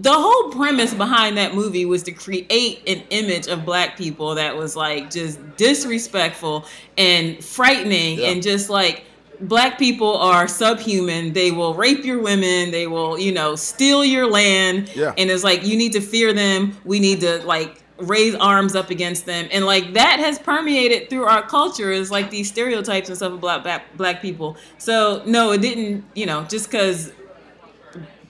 The 0.00 0.12
whole 0.12 0.50
premise 0.50 0.92
behind 0.94 1.36
that 1.38 1.54
movie 1.54 1.84
was 1.86 2.02
to 2.04 2.12
create 2.12 2.82
an 2.88 3.02
image 3.10 3.46
of 3.46 3.64
black 3.64 3.96
people 3.96 4.34
that 4.36 4.56
was 4.56 4.76
like 4.76 5.10
just 5.10 5.38
disrespectful 5.56 6.66
and 6.96 7.42
frightening 7.42 8.18
Yeah. 8.18 8.28
and 8.28 8.42
just 8.42 8.68
like 8.70 9.04
black 9.40 9.78
people 9.78 10.16
are 10.18 10.48
subhuman. 10.48 11.32
They 11.32 11.50
will 11.52 11.74
rape 11.74 12.04
your 12.04 12.20
women. 12.20 12.70
They 12.72 12.86
will, 12.88 13.18
you 13.18 13.32
know, 13.32 13.54
steal 13.56 14.04
your 14.04 14.28
land. 14.28 14.90
Yeah. 14.94 15.14
And 15.16 15.30
it's 15.30 15.44
like 15.44 15.64
you 15.64 15.76
need 15.76 15.92
to 15.92 16.00
fear 16.00 16.32
them. 16.32 16.76
We 16.84 16.98
need 17.00 17.20
to 17.20 17.38
like 17.44 17.82
raise 17.98 18.34
arms 18.36 18.74
up 18.74 18.90
against 18.90 19.26
them. 19.26 19.48
And 19.50 19.66
like 19.66 19.94
that 19.94 20.18
has 20.20 20.38
permeated 20.38 21.10
through 21.10 21.24
our 21.24 21.42
culture 21.42 21.90
is 21.90 22.10
like 22.10 22.30
these 22.30 22.48
stereotypes 22.48 23.08
and 23.08 23.16
stuff 23.16 23.32
of 23.32 23.40
black 23.40 23.84
black, 23.96 24.22
people. 24.22 24.56
So 24.78 25.22
no, 25.26 25.52
it 25.52 25.60
didn't, 25.60 26.04
you 26.14 26.26
know, 26.26 26.44
just 26.44 26.70
cuz 26.70 27.12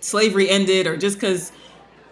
slavery 0.01 0.49
ended 0.49 0.87
or 0.87 0.97
just 0.97 1.21
cuz 1.21 1.53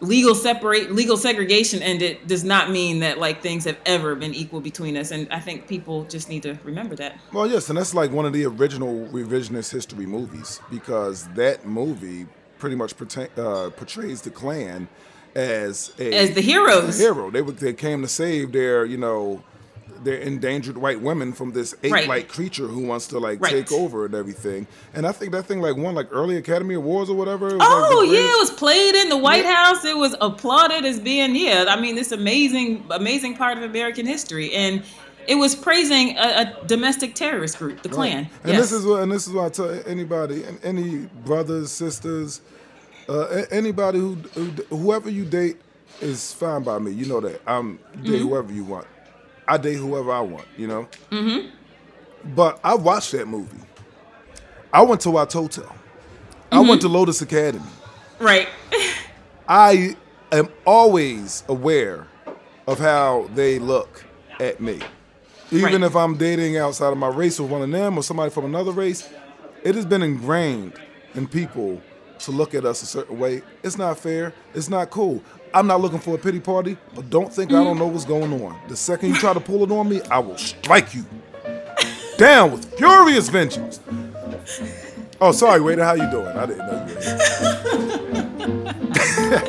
legal 0.01 0.35
separate 0.35 0.93
legal 0.93 1.17
segregation 1.17 1.83
ended 1.83 2.19
does 2.27 2.45
not 2.45 2.71
mean 2.71 3.01
that 3.01 3.19
like 3.19 3.41
things 3.41 3.65
have 3.65 3.79
ever 3.87 4.15
been 4.15 4.35
equal 4.35 4.61
between 4.61 4.97
us 4.97 5.11
and 5.11 5.27
I 5.33 5.41
think 5.41 5.67
people 5.67 6.05
just 6.05 6.29
need 6.29 6.43
to 6.43 6.59
remember 6.65 6.95
that. 6.97 7.19
Well, 7.33 7.47
yes, 7.47 7.71
and 7.71 7.79
that's 7.79 7.95
like 7.95 8.11
one 8.13 8.27
of 8.27 8.35
the 8.35 8.45
original 8.45 9.07
revisionist 9.09 9.73
history 9.73 10.07
movies 10.07 10.61
because 10.71 11.27
that 11.29 11.65
movie 11.65 12.27
pretty 12.59 12.77
much 12.77 12.97
pertain, 12.97 13.29
uh, 13.37 13.71
portrays 13.71 14.23
the 14.23 14.31
Klan 14.31 14.89
as 15.37 15.93
a 15.99 16.13
As 16.15 16.31
the 16.33 16.41
heroes. 16.41 16.99
hero. 16.99 17.31
They 17.31 17.43
they 17.43 17.73
came 17.75 18.03
to 18.03 18.09
save 18.09 18.53
their 18.53 18.85
you 18.85 18.97
know 18.97 19.43
their 20.03 20.17
endangered 20.19 20.77
white 20.79 21.01
women 21.01 21.33
from 21.33 21.53
this 21.53 21.75
ape-like 21.83 22.09
Right. 22.09 22.29
creature 22.29 22.67
who 22.69 22.81
wants 22.87 23.09
to 23.09 23.19
like 23.19 23.41
Right. 23.41 23.51
take 23.51 23.73
over 23.73 24.05
and 24.07 24.15
everything. 24.15 24.67
And 24.95 25.07
I 25.07 25.11
think 25.13 25.33
that 25.33 25.47
thing 25.47 25.61
like 25.61 25.77
won 25.77 25.95
like 25.95 26.09
early 26.13 26.37
Academy 26.37 26.75
Awards 26.75 27.11
or 27.11 27.17
whatever. 27.17 27.47
Was, 27.47 27.55
like, 27.55 27.63
Oh 27.71 28.03
yeah, 28.03 28.21
it 28.21 28.39
was 28.41 28.51
played 28.51 28.95
in 28.95 29.09
the 29.09 29.17
White 29.17 29.45
Yeah. 29.45 29.55
House. 29.65 29.85
It 29.85 29.97
was 29.97 30.15
applauded 30.21 30.85
as 30.85 31.01
being 31.01 31.35
yeah. 31.35 31.65
I 31.69 31.81
mean, 31.81 31.95
this 31.97 32.13
amazing, 32.13 32.85
amazing 32.91 33.37
part 33.37 33.59
of 33.59 33.65
American 33.65 34.07
history, 34.07 34.53
and 34.55 34.83
it 35.27 35.35
was 35.35 35.57
praising 35.57 36.17
a, 36.17 36.21
a 36.63 36.67
domestic 36.67 37.15
terrorist 37.17 37.59
group, 37.59 37.83
the 37.83 37.89
Klan. 37.89 38.29
And 38.45 38.53
yes. 38.53 38.61
this 38.63 38.73
is 38.73 38.87
what 38.87 39.03
and 39.03 39.11
this 39.11 39.27
is 39.27 39.33
what 39.33 39.47
I 39.47 39.49
tell 39.49 39.81
anybody, 39.87 40.45
and 40.45 40.59
any 40.65 41.09
brothers, 41.25 41.73
sisters, 41.73 42.43
uh, 43.09 43.43
anybody 43.51 43.99
who, 43.99 44.15
who 44.35 44.51
whoever 44.71 45.11
you 45.11 45.25
date 45.25 45.59
is 46.01 46.33
fine 46.33 46.63
by 46.63 46.79
me. 46.79 46.91
You 46.93 47.07
know 47.07 47.21
that 47.21 47.41
I'm 47.47 47.77
date 47.77 48.05
Mm-hmm. 48.05 48.29
whoever 48.29 48.53
you 48.53 48.65
want. 48.65 48.87
I 49.49 49.57
date 49.59 49.77
whoever 49.77 50.11
I 50.13 50.21
want. 50.21 50.47
You 50.57 50.67
know. 50.67 50.89
Mm-hmm. 51.11 51.49
But 52.35 52.59
I 52.65 52.75
watched 52.75 53.13
that 53.13 53.27
movie. 53.29 53.59
I 54.73 54.83
went 54.83 55.01
to 55.03 55.09
Watoto. 55.11 55.73
I 56.53 56.59
went 56.61 56.73
Mm-hmm. 56.73 56.81
to 56.81 56.89
Lotus 56.89 57.23
Academy. 57.23 57.65
right. 58.19 58.49
I 59.49 59.97
am 60.33 60.49
always 60.67 61.45
aware 61.49 62.07
of 62.67 62.79
how 62.81 63.31
they 63.35 63.59
look 63.61 64.05
at 64.41 64.61
me. 64.61 64.81
Even 65.53 65.65
Right. 65.73 65.83
if 65.83 65.95
I'm 65.95 66.17
dating 66.17 66.57
outside 66.57 66.91
of 66.93 66.99
my 66.99 67.07
race 67.09 67.39
with 67.39 67.49
one 67.51 67.63
of 67.63 67.71
them 67.71 67.97
or 67.97 68.03
somebody 68.03 68.31
from 68.31 68.45
another 68.47 68.73
race, 68.73 69.09
it 69.63 69.77
has 69.77 69.87
been 69.87 70.03
ingrained 70.03 70.73
in 71.15 71.29
people 71.29 71.81
to 72.21 72.31
look 72.31 72.55
at 72.55 72.65
us 72.65 72.83
a 72.83 72.87
certain 72.87 73.19
way. 73.19 73.43
It's 73.63 73.79
not 73.79 73.99
fair. 73.99 74.33
It's 74.55 74.69
not 74.69 74.91
cool. 74.91 75.23
I'm 75.55 75.67
not 75.67 75.81
looking 75.81 75.99
for 75.99 76.15
a 76.15 76.19
pity 76.19 76.41
party, 76.41 76.77
but 76.95 77.09
don't 77.09 77.33
think 77.33 77.51
I 77.51 77.65
don't 77.65 77.79
know 77.79 77.87
what's 77.87 78.05
going 78.05 78.33
on. 78.43 78.59
The 78.69 78.77
second 78.77 79.09
you 79.11 79.15
try 79.15 79.33
to 79.33 79.41
pull 79.41 79.63
it 79.63 79.71
on 79.71 79.89
me, 79.89 80.03
I 80.11 80.19
will 80.19 80.37
strike 80.37 80.95
you 80.95 81.05
down 82.19 82.53
with 82.53 82.77
furious 82.77 83.29
vengeance. 83.29 83.81
Oh, 85.21 85.33
sorry, 85.33 85.61
waiter. 85.61 85.85
How 85.85 85.95
you 85.95 86.11
doing? 86.11 86.27
I 86.27 86.47
didn't 86.47 86.67
know 86.67 86.87
you 86.87 86.95
were 86.95 87.01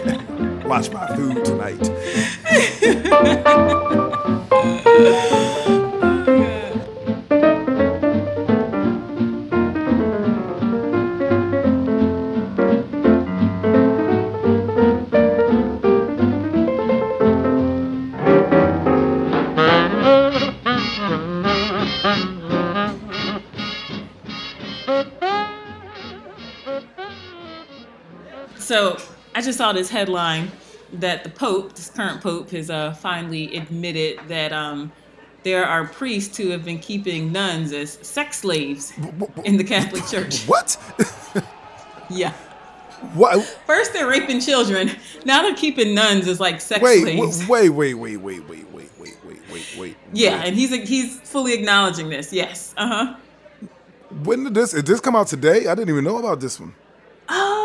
here. 0.01 0.63
Watch 0.67 0.89
my 0.91 1.07
food 1.15 1.43
tonight. 1.45 1.81
So 28.67 28.97
I 29.33 29.41
just 29.41 29.57
saw 29.57 29.71
this 29.71 29.89
headline 29.89 30.51
that 30.91 31.23
the 31.23 31.29
Pope, 31.29 31.73
this 31.73 31.89
current 31.89 32.21
Pope, 32.21 32.49
has 32.49 32.69
uh, 32.69 32.91
finally 32.95 33.55
admitted 33.55 34.19
that 34.27 34.51
um, 34.51 34.91
there 35.43 35.63
are 35.63 35.85
priests 35.87 36.35
who 36.35 36.49
have 36.49 36.65
been 36.65 36.79
keeping 36.79 37.31
nuns 37.31 37.71
as 37.71 37.93
sex 38.05 38.39
slaves 38.39 38.91
in 39.45 39.55
the 39.55 39.63
Catholic 39.63 40.05
Church. 40.07 40.43
What? 40.47 40.77
Yeah. 42.09 42.33
what? 43.13 43.41
First 43.65 43.93
they're 43.93 44.09
raping 44.09 44.41
children. 44.41 44.91
Now 45.23 45.43
they're 45.43 45.55
keeping 45.55 45.93
nuns 45.95 46.27
as 46.27 46.41
like 46.41 46.59
sex 46.59 46.81
Wait, 46.81 47.03
slaves. 47.03 47.47
wait, 47.47 47.69
wait, 47.69 47.93
wait, 47.93 48.17
wait, 48.17 48.43
wait, 48.43 48.69
wait, 48.73 48.89
wait, 48.99 49.17
wait, 49.25 49.41
wait, 49.49 49.75
wait. 49.77 49.97
Yeah, 50.11 50.39
wait. 50.39 50.47
and 50.47 50.55
he's 50.57 50.73
he's 50.89 51.21
fully 51.21 51.53
acknowledging 51.53 52.09
this. 52.09 52.33
Yes. 52.33 52.73
Uh 52.75 52.87
huh. 52.87 53.15
When 54.23 54.43
did 54.43 54.55
this? 54.55 54.71
Did 54.73 54.85
this 54.85 54.99
come 54.99 55.15
out 55.15 55.27
today? 55.27 55.67
I 55.67 55.75
didn't 55.75 55.89
even 55.89 56.03
know 56.03 56.17
about 56.17 56.41
this 56.41 56.59
one. 56.59 56.73
Oh, 57.29 57.56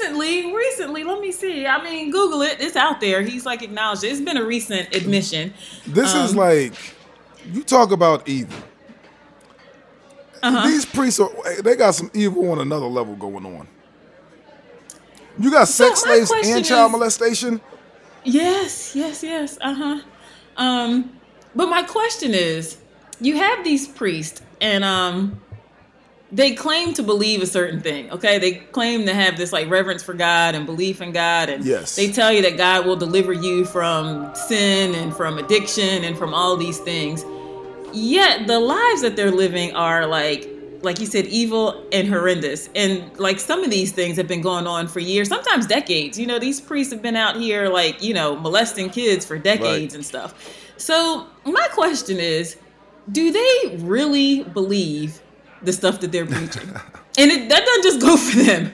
recently, 0.00 0.54
recently. 0.54 1.04
Let 1.04 1.20
me 1.20 1.32
see. 1.32 1.66
I 1.66 1.82
mean, 1.82 2.10
Google 2.10 2.42
it. 2.42 2.60
It's 2.60 2.76
out 2.76 3.00
there. 3.00 3.22
He's 3.22 3.46
like 3.46 3.62
acknowledged. 3.62 4.04
it. 4.04 4.08
It's 4.08 4.20
been 4.20 4.36
a 4.36 4.44
recent 4.44 4.94
admission. 4.94 5.52
This 5.86 6.14
is 6.14 6.32
Um, 6.32 6.36
like, 6.38 6.74
you 7.52 7.62
talk 7.62 7.92
about 7.92 8.28
evil. 8.28 8.56
Uh-huh. 10.42 10.66
These 10.66 10.84
priests 10.84 11.20
are, 11.20 11.30
they 11.62 11.74
got 11.76 11.94
some 11.94 12.10
evil 12.12 12.50
on 12.50 12.60
another 12.60 12.86
level 12.86 13.14
going 13.16 13.46
on. 13.46 13.66
You 15.38 15.50
got 15.50 15.68
sex 15.68 16.04
my 16.06 16.20
slaves 16.20 16.48
and 16.48 16.64
child 16.64 16.90
is- 16.90 16.92
molestation? 16.98 17.60
Yes, 18.24 18.94
yes, 18.96 19.22
yes. 19.22 19.58
Uh 19.60 19.74
huh. 19.74 20.00
Um, 20.56 21.18
but 21.54 21.68
my 21.68 21.82
question 21.82 22.32
is, 22.34 22.78
you 23.20 23.36
have 23.36 23.62
these 23.64 23.86
priests, 23.86 24.40
and 24.62 24.82
um, 24.82 25.40
they 26.32 26.52
claim 26.52 26.94
to 26.94 27.02
believe 27.02 27.42
a 27.42 27.46
certain 27.46 27.80
thing. 27.80 28.10
Okay, 28.10 28.38
they 28.38 28.52
claim 28.52 29.06
to 29.06 29.14
have 29.14 29.36
this 29.36 29.52
like 29.52 29.68
reverence 29.70 30.02
for 30.02 30.14
God 30.14 30.54
and 30.54 30.66
belief 30.66 31.00
in 31.00 31.12
God, 31.12 31.48
and 31.48 31.64
Yes. 31.64 31.94
they 31.96 32.10
tell 32.10 32.32
you 32.32 32.42
that 32.42 32.56
God 32.56 32.86
will 32.86 32.96
deliver 32.96 33.32
you 33.32 33.64
from 33.64 34.34
sin 34.34 34.94
and 34.94 35.14
from 35.14 35.38
addiction 35.38 36.04
and 36.04 36.16
from 36.18 36.34
all 36.34 36.56
these 36.56 36.78
things. 36.78 37.24
Yet 37.92 38.46
the 38.48 38.58
lives 38.58 39.02
that 39.02 39.14
they're 39.16 39.30
living 39.30 39.74
are 39.76 40.06
like 40.06 40.48
like 40.82 41.00
you 41.00 41.06
said 41.06 41.24
evil 41.26 41.82
and 41.92 42.06
horrendous 42.08 42.68
and 42.74 43.16
like 43.18 43.40
some 43.40 43.64
of 43.64 43.70
these 43.70 43.90
things 43.92 44.18
have 44.18 44.28
been 44.28 44.42
going 44.42 44.66
on 44.66 44.86
for 44.86 45.00
years 45.00 45.28
sometimes 45.28 45.66
decades 45.66 46.18
you 46.18 46.26
know 46.26 46.38
these 46.38 46.60
priests 46.60 46.92
have 46.92 47.00
been 47.00 47.16
out 47.16 47.36
here 47.36 47.70
like 47.70 48.02
you 48.02 48.12
know 48.12 48.36
molesting 48.36 48.90
kids 48.90 49.24
for 49.24 49.38
decades 49.38 49.94
and 49.94 50.04
stuff 50.04 50.34
so 50.76 51.26
my 51.46 51.66
question 51.72 52.18
is 52.18 52.58
do 53.10 53.32
they 53.32 53.76
really 53.78 54.42
believe 54.44 55.22
the 55.64 55.72
stuff 55.72 56.00
that 56.00 56.12
they're 56.12 56.26
preaching 56.26 56.68
and 57.18 57.30
it, 57.30 57.48
that 57.48 57.64
doesn't 57.64 57.82
just 57.82 58.00
go 58.00 58.16
for 58.26 58.36
them 58.38 58.72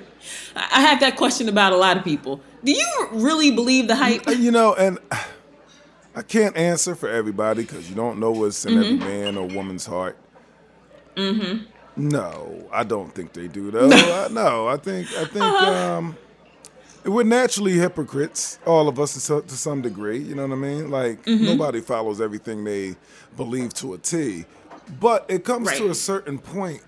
i 0.56 0.80
have 0.80 1.00
that 1.00 1.16
question 1.16 1.48
about 1.48 1.72
a 1.72 1.76
lot 1.76 1.96
of 1.96 2.04
people 2.04 2.40
do 2.64 2.72
you 2.72 3.08
really 3.12 3.50
believe 3.50 3.88
the 3.88 3.96
hype 3.96 4.22
You 4.28 4.50
know, 4.50 4.74
and 4.74 4.98
I 6.14 6.22
can't 6.22 6.56
answer 6.56 6.94
for 6.94 7.08
everybody 7.08 7.62
because 7.62 7.88
you 7.88 7.94
don't 7.94 8.18
know 8.18 8.32
what's 8.32 8.64
in 8.66 8.74
Mm-hmm. 8.74 8.82
every 8.82 8.96
man 8.98 9.36
or 9.38 9.46
woman's 9.46 9.86
heart. 9.86 10.16
Mm-hmm. 11.16 11.64
No, 11.96 12.68
I 12.72 12.84
don't 12.84 13.14
think 13.14 13.32
they 13.32 13.48
do 13.48 13.70
though. 13.70 13.88
I, 13.90 14.28
no, 14.28 14.68
I 14.68 14.76
think 14.76 15.06
I 15.16 15.24
think 15.24 15.36
Uh-huh. 15.44 15.72
um, 15.98 16.16
we're 17.04 17.22
naturally 17.24 17.72
hypocrites, 17.72 18.58
all 18.66 18.88
of 18.88 18.98
us 18.98 19.26
to, 19.26 19.40
to 19.42 19.56
some 19.56 19.80
degree. 19.82 20.18
You 20.18 20.34
know 20.34 20.46
what 20.46 20.52
I 20.56 20.58
mean? 20.58 20.90
Like 20.90 21.24
Mm-hmm. 21.24 21.44
nobody 21.46 21.80
follows 21.80 22.20
everything 22.20 22.64
they 22.64 22.96
believe 23.36 23.72
to 23.74 23.94
a 23.94 23.98
T, 23.98 24.44
but 24.98 25.26
it 25.28 25.44
comes 25.44 25.70
to 25.76 25.90
a 25.90 25.94
certain 25.94 26.38
point 26.38 26.82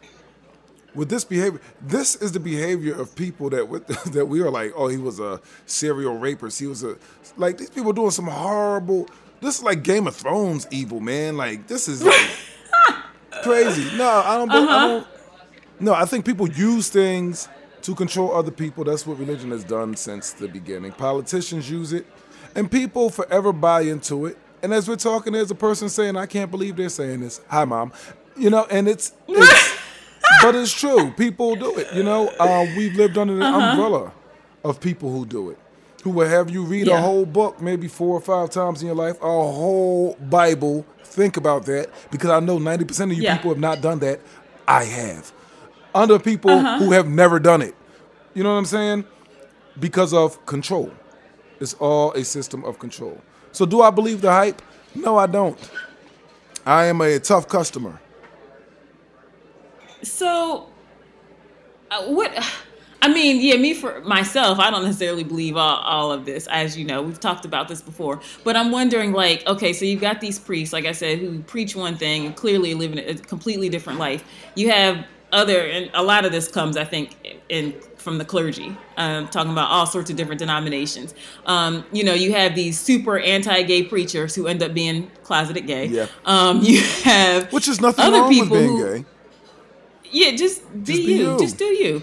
with 0.94 1.08
this 1.08 1.24
behavior, 1.24 1.60
this 1.80 2.16
is 2.16 2.32
the 2.32 2.40
behavior 2.40 2.94
of 2.94 3.14
people 3.14 3.50
that 3.50 3.68
with, 3.68 3.86
that 4.12 4.26
we 4.26 4.40
are 4.40 4.50
like, 4.50 4.72
oh, 4.76 4.88
he 4.88 4.98
was 4.98 5.20
a 5.20 5.40
serial 5.66 6.18
rapist. 6.18 6.58
He 6.58 6.66
was 6.66 6.82
a 6.82 6.96
like 7.36 7.58
these 7.58 7.70
people 7.70 7.92
doing 7.92 8.10
some 8.10 8.26
horrible. 8.26 9.08
This 9.40 9.58
is 9.58 9.64
like 9.64 9.82
Game 9.82 10.06
of 10.06 10.14
Thrones 10.14 10.66
evil, 10.70 11.00
man. 11.00 11.36
Like 11.36 11.66
this 11.66 11.88
is 11.88 12.02
like, 12.02 12.30
crazy. 13.42 13.96
No, 13.96 14.08
I 14.08 14.36
don't. 14.36 14.50
Uh-huh. 14.50 14.68
I 14.68 14.88
don't. 14.88 15.06
No, 15.80 15.94
I 15.94 16.04
think 16.04 16.24
people 16.24 16.48
use 16.48 16.88
things 16.90 17.48
to 17.82 17.94
control 17.94 18.32
other 18.34 18.52
people. 18.52 18.84
That's 18.84 19.06
what 19.06 19.18
religion 19.18 19.50
has 19.50 19.64
done 19.64 19.96
since 19.96 20.32
the 20.32 20.46
beginning. 20.46 20.92
Politicians 20.92 21.68
use 21.68 21.92
it, 21.92 22.06
and 22.54 22.70
people 22.70 23.10
forever 23.10 23.52
buy 23.52 23.82
into 23.82 24.26
it 24.26 24.38
And 24.62 24.72
as 24.72 24.88
we're 24.88 24.96
talking, 24.96 25.32
there's 25.32 25.50
a 25.50 25.54
person 25.56 25.88
saying, 25.88 26.16
"I 26.16 26.26
can't 26.26 26.50
believe 26.50 26.76
they're 26.76 26.88
saying 26.88 27.20
this." 27.20 27.40
Hi, 27.48 27.64
mom. 27.64 27.92
You 28.36 28.50
know, 28.50 28.64
and 28.70 28.88
it's, 28.88 29.12
it's 29.28 29.78
but 30.42 30.54
it's 30.54 30.72
true. 30.72 31.10
People 31.16 31.56
do 31.56 31.76
it. 31.76 31.88
You 31.94 32.02
know, 32.02 32.28
uh, 32.38 32.66
we've 32.76 32.94
lived 32.94 33.18
under 33.18 33.36
the 33.36 33.44
Uh-huh. 33.44 33.58
umbrella 33.70 34.12
of 34.64 34.80
people 34.80 35.10
who 35.12 35.26
do 35.26 35.50
it, 35.50 35.58
who 36.04 36.10
will 36.10 36.28
have 36.28 36.48
you 36.48 36.62
read 36.64 36.88
a 36.88 37.00
whole 37.00 37.26
book 37.26 37.60
maybe 37.60 37.88
four 37.88 38.16
or 38.16 38.20
five 38.20 38.50
times 38.50 38.80
in 38.80 38.86
your 38.86 38.96
life, 38.96 39.16
a 39.20 39.24
whole 39.26 40.14
Bible. 40.30 40.86
Think 41.04 41.36
about 41.36 41.66
that, 41.66 41.90
because 42.10 42.30
I 42.30 42.40
know 42.40 42.58
ninety 42.58 42.84
percent 42.84 43.10
of 43.10 43.16
you 43.18 43.24
Yeah. 43.24 43.36
people 43.36 43.50
have 43.50 43.58
not 43.60 43.80
done 43.82 43.98
that. 43.98 44.20
I 44.66 44.84
have. 44.84 45.32
Under 45.94 46.18
people 46.18 46.50
Uh-huh. 46.52 46.78
who 46.78 46.92
have 46.92 47.08
never 47.08 47.38
done 47.38 47.60
it. 47.62 47.74
You 48.32 48.42
know 48.44 48.52
what 48.52 48.58
I'm 48.58 48.64
saying? 48.64 49.04
Because 49.78 50.14
of 50.14 50.44
control. 50.46 50.90
It's 51.60 51.74
all 51.74 52.12
a 52.12 52.24
system 52.24 52.64
of 52.64 52.78
control. 52.78 53.20
So 53.52 53.66
do 53.66 53.82
I 53.82 53.90
believe 53.90 54.20
the 54.20 54.30
hype? 54.30 54.60
No, 54.94 55.16
I 55.16 55.26
don't. 55.26 55.58
I 56.64 56.86
am 56.86 57.00
a 57.00 57.18
tough 57.18 57.48
customer. 57.48 58.00
So, 60.02 60.68
uh, 61.90 62.04
what? 62.06 62.32
I 63.02 63.08
mean, 63.08 63.40
yeah, 63.40 63.56
me 63.56 63.74
for 63.74 64.00
myself, 64.02 64.60
I 64.60 64.70
don't 64.70 64.84
necessarily 64.84 65.24
believe 65.24 65.56
all, 65.56 65.78
all 65.78 66.12
of 66.12 66.24
this, 66.24 66.46
as 66.46 66.78
you 66.78 66.84
know, 66.84 67.02
we've 67.02 67.18
talked 67.18 67.44
about 67.44 67.66
this 67.66 67.82
before. 67.82 68.20
But 68.44 68.54
I'm 68.54 68.70
wondering, 68.70 69.12
like, 69.12 69.44
okay, 69.46 69.72
so 69.72 69.84
you've 69.84 70.00
got 70.00 70.20
these 70.20 70.38
priests, 70.38 70.72
like 70.72 70.84
I 70.84 70.92
said, 70.92 71.18
who 71.18 71.40
preach 71.40 71.74
one 71.74 71.96
thing 71.96 72.26
and 72.26 72.36
clearly 72.36 72.74
living 72.74 72.98
a 73.00 73.14
completely 73.14 73.68
different 73.68 73.98
life. 73.98 74.22
You 74.54 74.70
have 74.70 75.04
other, 75.32 75.66
and 75.66 75.90
a 75.94 76.02
lot 76.02 76.24
of 76.24 76.30
this 76.30 76.46
comes, 76.46 76.76
I 76.76 76.84
think, 76.84 77.40
in 77.48 77.74
from 78.02 78.18
the 78.18 78.24
clergy, 78.24 78.76
um, 78.96 79.28
talking 79.28 79.52
about 79.52 79.70
all 79.70 79.86
sorts 79.86 80.10
of 80.10 80.16
different 80.16 80.38
denominations. 80.38 81.14
Um, 81.46 81.84
you 81.92 82.04
know, 82.04 82.14
you 82.14 82.32
have 82.32 82.54
these 82.54 82.78
super 82.78 83.18
anti-gay 83.18 83.84
preachers 83.84 84.34
who 84.34 84.46
end 84.46 84.62
up 84.62 84.74
being 84.74 85.10
closeted 85.22 85.66
gay. 85.66 85.86
Yeah. 85.86 86.06
Um, 86.24 86.60
you 86.62 86.82
have 87.04 87.52
Which 87.52 87.68
is 87.68 87.80
nothing 87.80 88.04
other 88.04 88.18
wrong 88.18 88.28
with 88.28 88.50
being 88.50 88.68
who, 88.76 88.98
gay. 88.98 89.04
yeah, 90.10 90.30
just 90.36 90.62
Just 90.62 90.84
be 90.84 90.94
you. 91.14 91.32
you. 91.32 91.38
Just 91.38 91.56
do 91.58 91.64
you. 91.64 92.02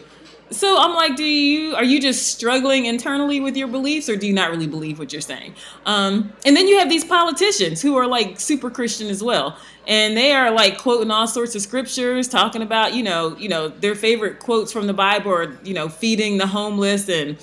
So 0.51 0.79
I'm 0.79 0.95
like, 0.95 1.15
do 1.15 1.23
you 1.23 1.75
are 1.75 1.83
you 1.83 2.01
just 2.01 2.35
struggling 2.35 2.85
internally 2.85 3.39
with 3.39 3.55
your 3.55 3.67
beliefs, 3.67 4.09
or 4.09 4.15
do 4.15 4.25
you 4.25 4.33
not 4.33 4.49
really 4.49 4.65
believe 4.65 4.97
what 4.97 5.13
you're 5.13 5.21
saying? 5.21 5.53
Um, 5.85 6.33
and 6.43 6.57
then 6.57 6.67
you 6.67 6.79
have 6.79 6.89
these 6.89 7.05
politicians 7.05 7.83
who 7.83 7.95
are 7.97 8.07
like 8.07 8.39
super 8.39 8.71
Christian 8.71 9.09
as 9.09 9.21
well, 9.23 9.59
and 9.89 10.15
they 10.15 10.31
are 10.31 10.51
like 10.51 10.77
quoting 10.77 11.09
all 11.09 11.27
sorts 11.27 11.55
of 11.55 11.61
scriptures, 11.63 12.27
talking 12.29 12.61
about 12.61 12.93
you 12.93 13.03
know 13.03 13.35
you 13.37 13.49
know 13.49 13.67
their 13.67 13.95
favorite 13.95 14.39
quotes 14.39 14.71
from 14.71 14.87
the 14.87 14.93
Bible, 14.93 15.31
or 15.31 15.57
you 15.63 15.73
know 15.73 15.89
feeding 15.89 16.37
the 16.37 16.47
homeless 16.47 17.09
and 17.09 17.37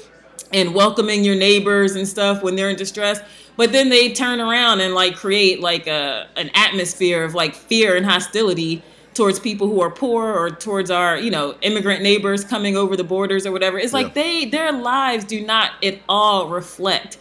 and 0.52 0.72
welcoming 0.74 1.24
your 1.24 1.34
neighbors 1.34 1.96
and 1.96 2.06
stuff 2.08 2.42
when 2.42 2.54
they're 2.56 2.70
in 2.70 2.76
distress. 2.76 3.20
But 3.56 3.72
then 3.72 3.88
they 3.88 4.12
turn 4.12 4.40
around 4.40 4.80
and 4.80 4.94
like 4.94 5.16
create 5.16 5.60
like 5.60 5.88
a 5.88 6.28
an 6.36 6.50
atmosphere 6.54 7.24
of 7.24 7.34
like 7.34 7.54
fear 7.54 7.96
and 7.96 8.06
hostility 8.06 8.82
towards 9.14 9.40
people 9.40 9.66
who 9.66 9.80
are 9.80 9.90
poor 9.90 10.32
or 10.32 10.50
towards 10.50 10.90
our 10.90 11.18
you 11.18 11.32
know 11.32 11.56
immigrant 11.62 12.00
neighbors 12.02 12.44
coming 12.44 12.76
over 12.76 12.96
the 12.96 13.04
borders 13.04 13.44
or 13.44 13.50
whatever. 13.50 13.76
It's 13.76 13.92
like 13.92 14.08
Yeah. 14.14 14.22
they 14.22 14.44
their 14.44 14.72
lives 14.72 15.24
do 15.24 15.44
not 15.44 15.72
at 15.82 15.98
all 16.08 16.48
reflect 16.48 17.18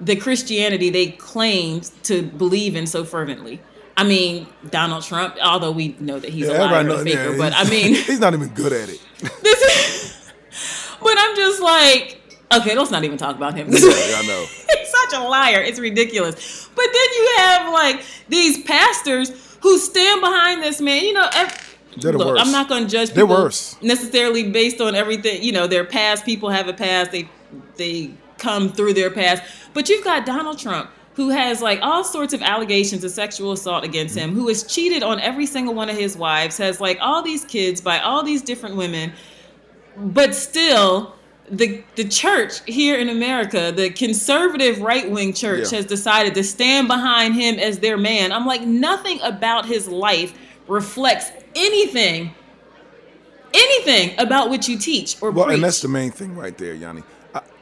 the 0.00 0.16
Christianity 0.16 0.90
they 0.90 1.08
claimed 1.12 1.90
to 2.02 2.22
believe 2.22 2.74
in 2.74 2.86
so 2.88 3.04
fervently. 3.04 3.60
I 3.96 4.04
mean, 4.04 4.46
Donald 4.70 5.04
Trump, 5.04 5.36
although 5.42 5.70
we 5.72 5.96
know 6.00 6.18
that 6.18 6.30
he's 6.30 6.48
a 6.48 6.52
liar 6.52 6.80
and 6.80 6.90
a 6.90 7.02
faker, 7.02 7.30
yeah, 7.32 7.38
but 7.38 7.52
I 7.54 7.68
mean, 7.68 7.94
he's 7.94 8.20
not 8.20 8.34
even 8.34 8.48
good 8.48 8.72
at 8.72 8.88
it. 8.90 9.00
this 9.42 9.62
is, 9.62 10.32
but 11.02 11.14
I'm 11.16 11.34
just 11.34 11.62
like, 11.62 12.20
okay, 12.54 12.76
let's 12.76 12.90
not 12.90 13.04
even 13.04 13.16
talk 13.16 13.36
about 13.36 13.54
him. 13.54 13.68
yeah, 13.70 13.78
I 13.78 14.26
know. 14.26 14.44
He's 14.44 14.88
such 14.90 15.14
a 15.18 15.24
liar. 15.24 15.60
It's 15.62 15.78
ridiculous. 15.80 16.68
But 16.74 16.84
then 16.92 17.08
you 17.14 17.34
have 17.38 17.72
like 17.72 18.04
these 18.28 18.62
pastors 18.64 19.56
who 19.62 19.78
stand 19.78 20.20
behind 20.20 20.62
this 20.62 20.80
man. 20.80 21.02
You 21.02 21.14
know, 21.14 21.28
ev- 21.34 21.76
They're 21.96 22.12
the 22.12 22.18
look, 22.18 22.28
worst. 22.28 22.44
I'm 22.44 22.52
not 22.52 22.68
going 22.68 22.84
to 22.84 22.90
judge 22.90 23.10
They're 23.12 23.26
worse. 23.26 23.80
necessarily 23.82 24.50
based 24.50 24.80
on 24.82 24.94
everything. 24.94 25.42
You 25.42 25.52
know, 25.52 25.66
their 25.66 25.84
past. 25.84 26.26
People 26.26 26.50
have 26.50 26.68
a 26.68 26.74
past. 26.74 27.12
They 27.12 27.30
they 27.76 28.10
come 28.36 28.70
through 28.70 28.92
their 28.92 29.10
past. 29.10 29.42
But 29.72 29.88
you've 29.88 30.04
got 30.04 30.26
Donald 30.26 30.58
Trump. 30.58 30.90
Who 31.16 31.30
has 31.30 31.62
like 31.62 31.78
all 31.82 32.04
sorts 32.04 32.32
of 32.34 32.42
allegations 32.42 33.02
of 33.02 33.10
sexual 33.10 33.52
assault 33.52 33.84
against 33.84 34.14
him, 34.14 34.34
who 34.34 34.48
has 34.48 34.62
cheated 34.64 35.02
on 35.02 35.18
every 35.20 35.46
single 35.46 35.72
one 35.74 35.88
of 35.88 35.96
his 35.96 36.16
wives, 36.16 36.58
has 36.58 36.78
like 36.80 36.98
all 37.00 37.22
these 37.22 37.44
kids 37.44 37.80
by 37.80 37.98
all 38.00 38.22
these 38.22 38.42
different 38.42 38.76
women, 38.76 39.12
but 39.96 40.34
still 40.34 41.14
the 41.50 41.82
the 41.94 42.04
church 42.04 42.60
here 42.66 42.98
in 42.98 43.08
America, 43.08 43.72
the 43.74 43.88
conservative 43.90 44.80
right 44.82 45.10
wing 45.10 45.32
church 45.32 45.70
Yeah. 45.72 45.78
has 45.78 45.86
decided 45.86 46.34
to 46.34 46.44
stand 46.44 46.86
behind 46.88 47.34
him 47.34 47.58
as 47.58 47.78
their 47.78 47.96
man. 47.96 48.30
I'm 48.32 48.44
like 48.46 48.62
nothing 48.62 49.18
about 49.22 49.64
his 49.64 49.88
life 49.88 50.34
reflects 50.68 51.30
anything 51.54 52.34
anything 53.54 54.18
about 54.18 54.50
what 54.50 54.68
you 54.68 54.76
teach 54.76 55.16
or 55.22 55.30
Well, 55.30 55.46
preach. 55.46 55.54
and 55.54 55.64
that's 55.64 55.80
the 55.80 55.88
main 55.88 56.10
thing 56.10 56.36
right 56.36 56.56
there, 56.58 56.74
Yanni. 56.74 57.02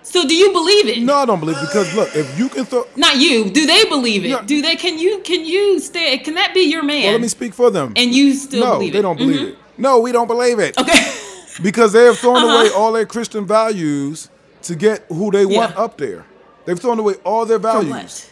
So 0.07 0.29
do 0.29 0.35
you 0.35 0.53
believe 0.53 0.87
it? 0.89 1.03
no, 1.03 1.15
I 1.17 1.25
don't 1.25 1.41
believe 1.41 1.57
it 1.57 1.63
because 1.63 1.93
look, 1.95 2.15
if 2.15 2.39
you 2.39 2.49
can 2.49 2.65
throw, 2.67 2.87
Not 2.95 3.17
you. 3.17 3.51
Do 3.51 3.67
they 3.67 3.85
believe 3.87 4.25
it? 4.25 4.29
Yeah. 4.29 4.43
Do 4.45 4.61
they 4.63 4.77
can 4.77 4.99
you 4.99 5.21
can 5.21 5.45
you 5.45 5.81
stay 5.81 6.19
can 6.19 6.35
that 6.35 6.53
be 6.55 6.61
your 6.61 6.83
man? 6.83 7.03
well, 7.05 7.13
let 7.13 7.21
me 7.23 7.29
speak 7.29 7.55
for 7.55 7.71
them. 7.71 7.93
and 7.97 8.15
you 8.15 8.35
still 8.35 8.65
no, 8.65 8.73
believe 8.75 8.93
they 8.93 8.99
it? 8.99 9.03
don't 9.03 9.17
believe 9.17 9.41
Mhm. 9.41 9.49
it. 9.53 9.59
No, 9.79 9.99
we 10.01 10.13
don't 10.13 10.29
believe 10.29 10.59
it 10.61 10.79
Okay. 10.79 11.13
because 11.63 11.93
they 11.93 12.05
have 12.05 12.19
thrown 12.19 12.37
Uh-huh. 12.37 12.59
away 12.61 12.71
all 12.71 12.93
their 12.93 13.07
Christian 13.07 13.47
values 13.47 14.29
to 14.63 14.75
get 14.75 15.05
who 15.09 15.31
they 15.31 15.47
want 15.47 15.73
Yeah. 15.75 15.83
up 15.85 15.97
there. 15.99 16.25
They've 16.67 16.79
thrown 16.79 16.99
away 16.99 17.15
all 17.25 17.45
their 17.47 17.59
values 17.59 18.27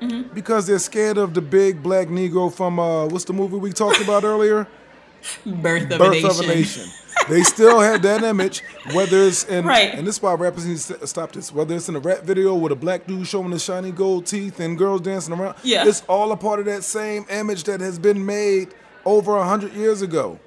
what? 0.00 0.34
because 0.34 0.66
they're 0.66 0.78
scared 0.78 1.18
of 1.18 1.34
the 1.34 1.42
big 1.42 1.82
black 1.82 2.08
Negro 2.08 2.52
from 2.52 2.78
uh, 2.78 3.06
what's 3.06 3.24
the 3.24 3.32
movie 3.34 3.56
we 3.56 3.72
talked 3.72 4.00
about 4.00 4.24
earlier? 4.24 4.66
Birth 5.46 5.92
of 5.92 6.00
a 6.00 6.08
nation. 6.10 6.30
of 6.30 6.40
a 6.40 6.46
Nation. 6.46 6.88
They 7.30 7.42
still 7.42 7.80
have 7.80 8.02
that 8.02 8.22
image, 8.22 8.62
whether 8.92 9.18
it's 9.22 9.44
in 9.44 9.64
Right. 9.64 9.94
and 9.94 10.06
this 10.06 10.16
is 10.16 10.22
why 10.22 10.34
rappers 10.34 10.66
need 10.66 10.78
to 11.00 11.06
stop 11.06 11.32
this. 11.32 11.52
Whether 11.52 11.76
it's 11.76 11.88
in 11.88 11.96
a 11.96 12.00
rap 12.00 12.22
video 12.24 12.54
with 12.54 12.72
a 12.72 12.76
black 12.76 13.06
dude 13.06 13.26
showing 13.26 13.50
the 13.50 13.58
shiny 13.58 13.90
gold 13.92 14.26
teeth 14.26 14.60
and 14.60 14.76
girls 14.76 15.00
dancing 15.02 15.32
around, 15.34 15.54
Yeah. 15.62 15.86
it's 15.86 16.02
all 16.08 16.32
a 16.32 16.36
part 16.36 16.58
of 16.60 16.66
that 16.66 16.84
same 16.84 17.24
image 17.30 17.64
that 17.64 17.80
has 17.80 17.98
been 17.98 18.24
made 18.26 18.74
over 19.04 19.36
a 19.36 19.44
hundred 19.44 19.72
years 19.74 20.02
ago. 20.02 20.38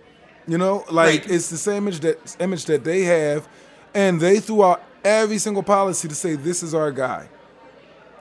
You 0.47 0.57
know, 0.57 0.83
like 0.91 1.21
Right. 1.21 1.31
it's 1.31 1.49
the 1.49 1.57
same 1.57 1.83
image 1.87 2.01
that 2.01 2.35
image 2.39 2.65
that 2.65 2.83
they 2.83 3.03
have, 3.03 3.47
and 3.93 4.19
they 4.19 4.39
threw 4.39 4.63
out 4.63 4.83
every 5.05 5.37
single 5.37 5.63
policy 5.63 6.07
to 6.09 6.15
say 6.15 6.35
this 6.35 6.61
is 6.63 6.73
our 6.73 6.91
guy. 6.91 7.29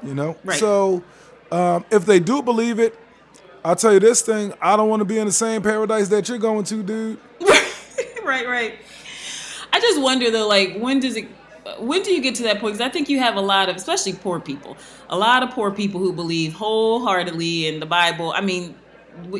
You 0.02 0.14
know, 0.14 0.36
Right. 0.44 0.58
so 0.58 1.02
um, 1.50 1.84
if 1.90 2.06
they 2.06 2.18
do 2.20 2.40
believe 2.42 2.78
it, 2.78 2.98
I'll 3.64 3.76
tell 3.76 3.92
you 3.92 4.00
this 4.00 4.22
thing: 4.22 4.52
I 4.60 4.76
don't 4.76 4.88
want 4.88 5.00
to 5.00 5.04
be 5.04 5.18
in 5.18 5.26
the 5.26 5.32
same 5.32 5.62
paradise 5.62 6.08
that 6.08 6.28
you're 6.28 6.38
going 6.38 6.64
to, 6.64 6.82
dude. 6.82 7.18
Right, 8.46 8.72
right. 8.72 8.78
I 9.72 9.80
just 9.80 10.00
wonder 10.00 10.30
though, 10.30 10.48
like, 10.48 10.76
when 10.78 11.00
does 11.00 11.16
it? 11.16 11.28
When 11.78 12.02
do 12.02 12.12
you 12.12 12.20
get 12.20 12.34
to 12.36 12.42
that 12.44 12.58
point? 12.58 12.74
Because 12.74 12.86
I 12.86 12.90
think 12.90 13.08
you 13.08 13.20
have 13.20 13.36
a 13.36 13.40
lot 13.40 13.68
of, 13.68 13.76
especially 13.76 14.14
poor 14.14 14.40
people, 14.40 14.76
a 15.08 15.16
lot 15.16 15.42
of 15.42 15.50
poor 15.50 15.70
people 15.70 16.00
who 16.00 16.12
believe 16.12 16.52
wholeheartedly 16.52 17.68
in 17.68 17.78
the 17.78 17.86
Bible. 17.86 18.32
I 18.32 18.40
mean, 18.40 18.74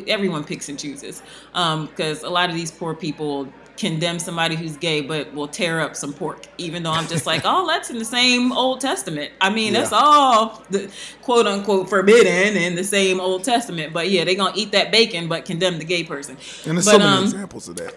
everyone 0.07 0.43
picks 0.43 0.69
and 0.69 0.79
chooses, 0.79 1.21
because 1.51 2.23
a 2.23 2.29
lot 2.29 2.49
of 2.49 2.55
these 2.55 2.71
poor 2.71 2.95
people 2.95 3.51
condemn 3.77 4.19
somebody 4.19 4.55
who's 4.55 4.77
gay, 4.77 5.01
but 5.01 5.33
will 5.33 5.47
tear 5.47 5.79
up 5.79 5.95
some 5.95 6.13
pork, 6.13 6.45
even 6.57 6.83
though 6.83 6.91
I'm 6.91 7.07
just 7.07 7.25
like, 7.25 7.41
oh, 7.45 7.67
that's 7.67 7.89
in 7.89 7.97
the 7.97 8.05
same 8.05 8.51
Old 8.51 8.81
Testament. 8.81 9.31
I 9.41 9.49
mean, 9.49 9.73
that's 9.73 9.91
all 9.91 10.63
the 10.69 10.91
quote 11.21 11.47
unquote 11.47 11.89
forbidden 11.89 12.55
in 12.55 12.75
the 12.75 12.83
same 12.83 13.19
Old 13.19 13.43
Testament. 13.43 13.93
But 13.93 14.09
yeah, 14.09 14.23
they're 14.23 14.35
gonna 14.35 14.53
eat 14.55 14.71
that 14.71 14.91
bacon, 14.91 15.27
but 15.27 15.45
condemn 15.45 15.79
the 15.79 15.85
gay 15.85 16.03
person. 16.03 16.37
And 16.65 16.77
there's 16.77 16.85
but, 16.85 16.91
so 16.91 16.99
many 16.99 17.17
um, 17.17 17.23
examples 17.23 17.67
of 17.67 17.75
that. 17.77 17.95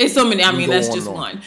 It's 0.00 0.14
so 0.14 0.26
many. 0.26 0.42
I 0.42 0.50
mean, 0.52 0.70
that's 0.70 0.88
just 0.88 1.06
on. 1.06 1.14
one. 1.14 1.42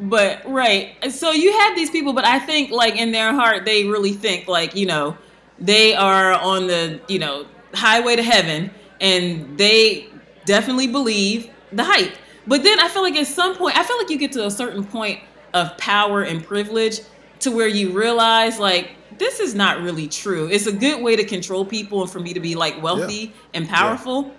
But 0.00 0.42
right. 0.46 1.12
So 1.12 1.32
you 1.32 1.52
have 1.58 1.74
these 1.74 1.90
people, 1.90 2.12
but 2.12 2.24
I 2.24 2.38
think 2.38 2.70
like 2.70 2.96
in 2.96 3.12
their 3.12 3.32
heart, 3.34 3.64
they 3.64 3.84
really 3.84 4.12
think 4.12 4.46
like 4.46 4.74
you 4.76 4.86
know, 4.86 5.16
they 5.58 5.94
are 5.94 6.32
on 6.32 6.68
the 6.68 7.00
you 7.08 7.18
know 7.18 7.46
highway 7.74 8.16
to 8.16 8.22
heaven, 8.22 8.70
and 9.00 9.58
they 9.58 10.08
definitely 10.44 10.86
believe 10.86 11.50
the 11.72 11.84
hype. 11.84 12.14
But 12.46 12.62
then 12.62 12.78
I 12.78 12.88
feel 12.88 13.02
like 13.02 13.16
at 13.16 13.26
some 13.26 13.56
point, 13.56 13.76
I 13.76 13.82
feel 13.82 13.98
like 13.98 14.08
you 14.08 14.18
get 14.18 14.32
to 14.32 14.46
a 14.46 14.50
certain 14.50 14.84
point 14.84 15.20
of 15.52 15.76
power 15.76 16.22
and 16.22 16.44
privilege 16.44 17.00
to 17.40 17.50
where 17.50 17.68
you 17.68 17.90
realize 17.90 18.58
like 18.58 18.92
this 19.18 19.40
is 19.40 19.54
not 19.54 19.80
really 19.80 20.06
true. 20.06 20.48
It's 20.48 20.66
a 20.66 20.72
good 20.72 21.02
way 21.02 21.16
to 21.16 21.24
control 21.24 21.64
people 21.64 22.02
and 22.02 22.10
for 22.10 22.20
me 22.20 22.34
to 22.34 22.40
be 22.40 22.54
like 22.54 22.80
wealthy 22.82 23.32
and 23.54 23.68
powerful. 23.68 24.32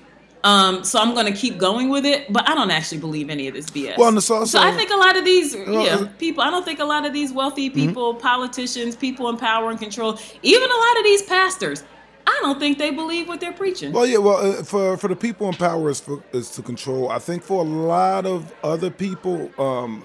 Um, 0.47 0.83
so 0.83 0.99
I'm 0.99 1.13
gonna 1.13 1.33
keep 1.43 1.57
going 1.57 1.89
with 1.89 2.05
it, 2.05 2.31
but 2.31 2.47
I 2.49 2.55
don't 2.55 2.71
actually 2.71 2.99
believe 2.99 3.29
any 3.29 3.47
of 3.49 3.53
this 3.53 3.69
BS. 3.69 3.97
Well, 3.97 4.13
also- 4.13 4.45
so 4.45 4.59
I 4.59 4.71
think 4.71 4.89
a 4.91 4.95
lot 4.95 5.17
of 5.17 5.25
these, 5.25 5.55
Well, 5.55 5.85
yeah, 5.85 5.95
uh, 5.95 6.07
people. 6.17 6.41
I 6.41 6.49
don't 6.49 6.63
think 6.63 6.79
a 6.79 6.85
lot 6.85 7.05
of 7.05 7.11
these 7.13 7.31
wealthy 7.33 7.69
Mm-hmm. 7.69 7.87
people, 7.87 8.13
politicians, 8.15 8.95
people 8.95 9.27
in 9.29 9.35
power 9.37 9.69
and 9.71 9.79
control, 9.79 10.17
even 10.43 10.69
a 10.69 10.79
lot 10.85 10.97
of 10.99 11.03
these 11.03 11.23
pastors, 11.23 11.83
I 12.25 12.39
don't 12.43 12.59
think 12.59 12.77
they 12.77 12.91
believe 12.91 13.27
what 13.27 13.39
they're 13.41 13.51
preaching. 13.63 13.91
Well, 13.91 14.05
yeah. 14.05 14.19
Well, 14.19 14.37
uh, 14.37 14.63
for 14.63 14.95
for 14.97 15.07
the 15.09 15.15
people 15.15 15.47
in 15.49 15.53
power 15.55 15.89
is 15.89 15.99
for, 15.99 16.23
is 16.31 16.49
to 16.51 16.61
control. 16.61 17.09
I 17.09 17.19
think 17.19 17.43
for 17.43 17.59
a 17.61 17.67
lot 17.67 18.25
of 18.25 18.53
other 18.63 18.89
people, 18.89 19.49
um, 19.57 20.03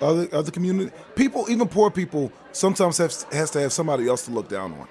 other 0.00 0.28
other 0.32 0.50
community 0.50 0.90
people, 1.14 1.46
even 1.50 1.68
poor 1.68 1.90
people, 1.90 2.32
sometimes 2.52 2.98
have, 2.98 3.12
has 3.32 3.50
to 3.52 3.60
have 3.60 3.72
somebody 3.72 4.08
else 4.08 4.24
to 4.26 4.30
look 4.32 4.48
down 4.48 4.72
on. 4.80 4.88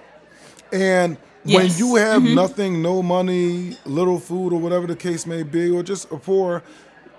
And 0.72 1.18
When 1.56 1.70
you 1.78 1.96
have 1.96 2.24
nothing, 2.24 2.82
no 2.82 3.02
money, 3.02 3.78
little 3.86 4.20
food, 4.20 4.54
or 4.54 4.60
whatever 4.60 4.88
the 4.88 4.96
case 4.96 5.26
may 5.26 5.44
be, 5.44 5.70
or 5.70 5.84
just 5.84 6.12
a 6.12 6.18
poor, 6.18 6.64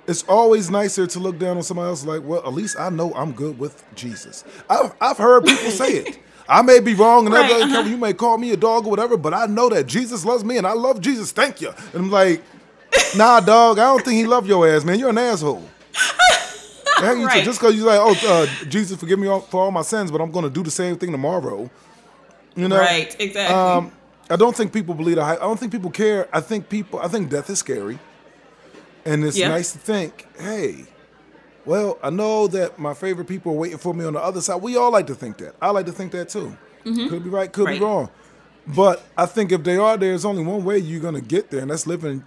it's 0.07 0.23
always 0.25 0.71
nicer 0.71 1.07
to 1.07 1.19
look 1.19 1.39
down 1.39 1.57
on 1.57 1.63
somebody 1.63 1.89
else 1.89 2.05
like, 2.05 2.23
well, 2.25 2.41
at 2.47 2.53
least 2.53 2.79
I 2.79 2.89
know 2.91 3.13
I'm 3.15 3.33
good 3.33 3.59
with 3.59 3.85
Jesus. 3.95 4.45
I've, 4.69 4.95
I've 5.01 5.19
heard 5.19 5.45
people 5.45 5.71
say 5.71 5.93
it. 5.99 6.19
I 6.49 6.63
may 6.63 6.81
be 6.81 6.95
wrong 6.95 7.27
and 7.27 7.35
Right, 7.35 7.51
uh-huh. 7.51 7.81
you 7.83 7.99
may 7.99 8.15
call 8.15 8.39
me 8.39 8.53
a 8.53 8.57
dog 8.57 8.87
or 8.87 8.91
whatever, 8.91 9.19
but 9.19 9.35
I 9.35 9.45
know 9.45 9.69
that 9.69 9.87
Jesus 9.87 10.25
loves 10.25 10.45
me 10.45 10.57
and 10.57 10.67
I 10.67 10.73
love 10.73 11.01
Jesus. 11.03 11.31
Thank 11.31 11.61
you. 11.61 11.69
And 11.93 12.05
I'm 12.05 12.11
like, 12.11 12.43
nah, 13.15 13.41
dog, 13.55 13.79
I 13.79 13.83
don't 13.85 14.03
think 14.03 14.17
he 14.17 14.25
love 14.27 14.47
your 14.47 14.67
ass, 14.67 14.83
man. 14.83 14.99
You're 14.99 15.11
an 15.11 15.19
asshole. 15.19 15.63
The 17.01 17.07
heck 17.07 17.19
you 17.19 17.27
Right. 17.27 17.45
Just 17.45 17.61
because 17.61 17.77
you're 17.77 17.87
like, 17.87 18.01
oh, 18.01 18.17
uh, 18.27 18.65
Jesus, 18.67 18.99
forgive 18.99 19.19
me 19.19 19.29
all, 19.29 19.41
for 19.41 19.61
all 19.63 19.71
my 19.71 19.83
sins, 19.83 20.11
but 20.11 20.21
I'm 20.23 20.31
going 20.31 20.45
to 20.45 20.51
do 20.51 20.63
the 20.63 20.71
same 20.71 20.97
thing 20.97 21.13
tomorrow. 21.13 21.71
You 22.57 22.69
know, 22.69 22.79
Right, 22.79 23.15
exactly. 23.21 23.55
um, 23.55 23.93
I 24.31 24.37
don't 24.37 24.55
think 24.57 24.73
people 24.73 24.95
believe 24.95 25.17
the 25.17 25.25
hype. 25.25 25.39
I 25.39 25.45
don't 25.45 25.59
think 25.59 25.73
people 25.73 25.91
care. 25.91 26.29
I 26.33 26.41
think 26.41 26.69
people. 26.69 26.99
I 27.01 27.09
think 27.09 27.31
death 27.31 27.49
is 27.51 27.59
scary, 27.61 27.99
and 29.05 29.25
it's 29.25 29.37
Yeah. 29.39 29.49
nice 29.49 29.73
to 29.73 29.79
think, 29.79 30.27
hey, 30.39 30.85
well, 31.65 31.99
I 32.03 32.11
know 32.11 32.47
that 32.49 32.79
my 32.79 32.95
favorite 32.95 33.27
people 33.27 33.53
are 33.53 33.57
waiting 33.57 33.79
for 33.79 33.95
me 33.95 34.05
on 34.05 34.13
the 34.15 34.21
other 34.23 34.41
side. 34.41 34.61
We 34.63 34.77
all 34.77 34.91
like 34.91 35.07
to 35.09 35.15
think 35.15 35.39
that. 35.39 35.55
I 35.61 35.71
like 35.71 35.87
to 35.87 35.93
think 35.93 36.13
that 36.13 36.29
too. 36.29 36.57
Could 36.85 37.25
be 37.25 37.31
right, 37.31 37.53
could 37.53 37.67
Mm-hmm. 37.67 37.73
Right. 37.73 37.79
be 37.81 37.85
wrong, 37.85 38.09
but 38.67 39.03
I 39.17 39.27
think 39.27 39.53
if 39.53 39.63
they 39.63 39.77
are, 39.77 39.97
there, 39.99 40.11
there's 40.11 40.25
only 40.25 40.43
one 40.43 40.65
way 40.65 40.79
you're 40.79 41.01
gonna 41.03 41.21
get 41.21 41.51
there, 41.51 41.61
and 41.61 41.71
that's 41.71 41.87
living 41.87 42.25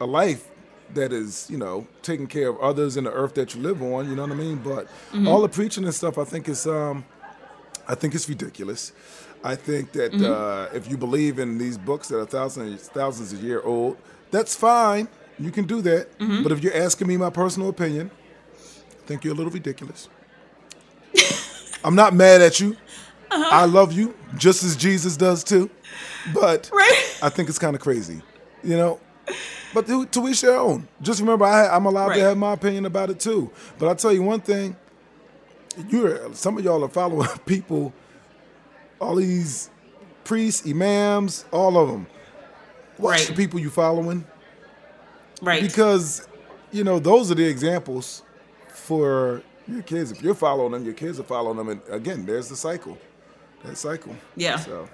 a 0.00 0.06
life 0.06 0.46
that 0.94 1.12
is, 1.12 1.46
you 1.50 1.56
know, 1.58 1.86
taking 2.02 2.26
care 2.26 2.48
of 2.48 2.58
others 2.60 2.96
in 2.96 3.04
the 3.04 3.12
earth 3.12 3.34
that 3.34 3.54
you 3.54 3.62
live 3.62 3.80
on. 3.82 4.08
You 4.08 4.16
know 4.16 4.22
what 4.22 4.32
I 4.32 4.34
mean? 4.34 4.56
But 4.56 4.86
Mm-hmm. 5.12 5.28
all 5.28 5.40
the 5.42 5.48
preaching 5.48 5.84
and 5.84 5.94
stuff, 5.94 6.18
I 6.18 6.24
think 6.24 6.48
is, 6.48 6.66
um, 6.66 7.04
I 7.88 7.94
think 7.94 8.14
it's 8.14 8.28
ridiculous. 8.28 8.92
I 9.42 9.54
think 9.56 9.92
that 9.92 10.12
Mm-hmm. 10.12 10.24
uh, 10.24 10.76
if 10.76 10.90
you 10.90 10.96
believe 10.96 11.38
in 11.38 11.56
these 11.58 11.78
books 11.78 12.08
that 12.08 12.18
are 12.18 12.26
thousands, 12.26 12.88
thousands 12.88 13.32
of 13.32 13.42
year 13.42 13.62
old, 13.62 13.96
that's 14.30 14.54
fine. 14.54 15.08
You 15.38 15.50
can 15.50 15.64
do 15.66 15.80
that. 15.82 16.18
Mm-hmm. 16.18 16.42
But 16.42 16.52
if 16.52 16.62
you're 16.62 16.76
asking 16.76 17.08
me 17.08 17.16
my 17.16 17.30
personal 17.30 17.68
opinion, 17.70 18.10
I 18.54 19.06
think 19.06 19.24
you're 19.24 19.32
a 19.32 19.36
little 19.36 19.52
ridiculous. 19.52 20.08
I'm 21.84 21.94
not 21.94 22.14
mad 22.14 22.42
at 22.42 22.60
you. 22.60 22.76
Uh-huh. 23.30 23.48
I 23.50 23.64
love 23.64 23.92
you 23.92 24.14
just 24.36 24.62
as 24.64 24.76
Jesus 24.76 25.16
does 25.16 25.42
too. 25.44 25.70
But 26.34 26.68
Right. 26.72 27.18
I 27.22 27.28
think 27.30 27.48
it's 27.48 27.58
kind 27.58 27.74
of 27.74 27.80
crazy, 27.82 28.20
you 28.62 28.76
know. 28.76 29.00
But 29.72 29.86
to, 29.86 30.04
to 30.06 30.28
each 30.28 30.40
their 30.40 30.58
own. 30.58 30.88
Just 31.00 31.20
remember, 31.20 31.44
I, 31.44 31.68
I'm 31.68 31.86
allowed 31.86 32.08
Right. 32.08 32.16
to 32.16 32.22
have 32.24 32.36
my 32.36 32.52
opinion 32.52 32.86
about 32.86 33.08
it 33.10 33.20
too. 33.20 33.50
But 33.78 33.88
I'll 33.88 33.94
tell 33.96 34.12
you 34.12 34.22
one 34.22 34.40
thing: 34.40 34.76
you're 35.88 36.34
some 36.34 36.58
of 36.58 36.64
y'all 36.64 36.84
are 36.84 36.88
following 36.88 37.28
people, 37.46 37.92
all 39.00 39.16
these 39.16 39.70
priests, 40.24 40.66
imams, 40.68 41.44
all 41.50 41.76
of 41.78 41.88
them. 41.88 42.06
Watch 42.98 43.18
Right. 43.20 43.26
the 43.28 43.34
people 43.34 43.58
you 43.58 43.70
following 43.70 44.26
right. 45.40 45.62
because 45.62 46.28
you 46.70 46.84
know 46.84 46.98
those 46.98 47.30
are 47.30 47.34
the 47.34 47.46
examples 47.46 48.22
for 48.68 49.42
your 49.66 49.82
kids. 49.82 50.12
If 50.12 50.22
you're 50.22 50.34
following 50.34 50.72
them, 50.72 50.84
your 50.84 50.94
kids 50.94 51.18
are 51.18 51.24
following 51.24 51.56
them, 51.56 51.68
and 51.70 51.80
again, 51.88 52.26
there's 52.26 52.48
the 52.48 52.56
cycle. 52.56 52.98
That 53.64 53.76
cycle. 53.78 54.14
Yeah. 54.36 54.56
So 54.58 54.88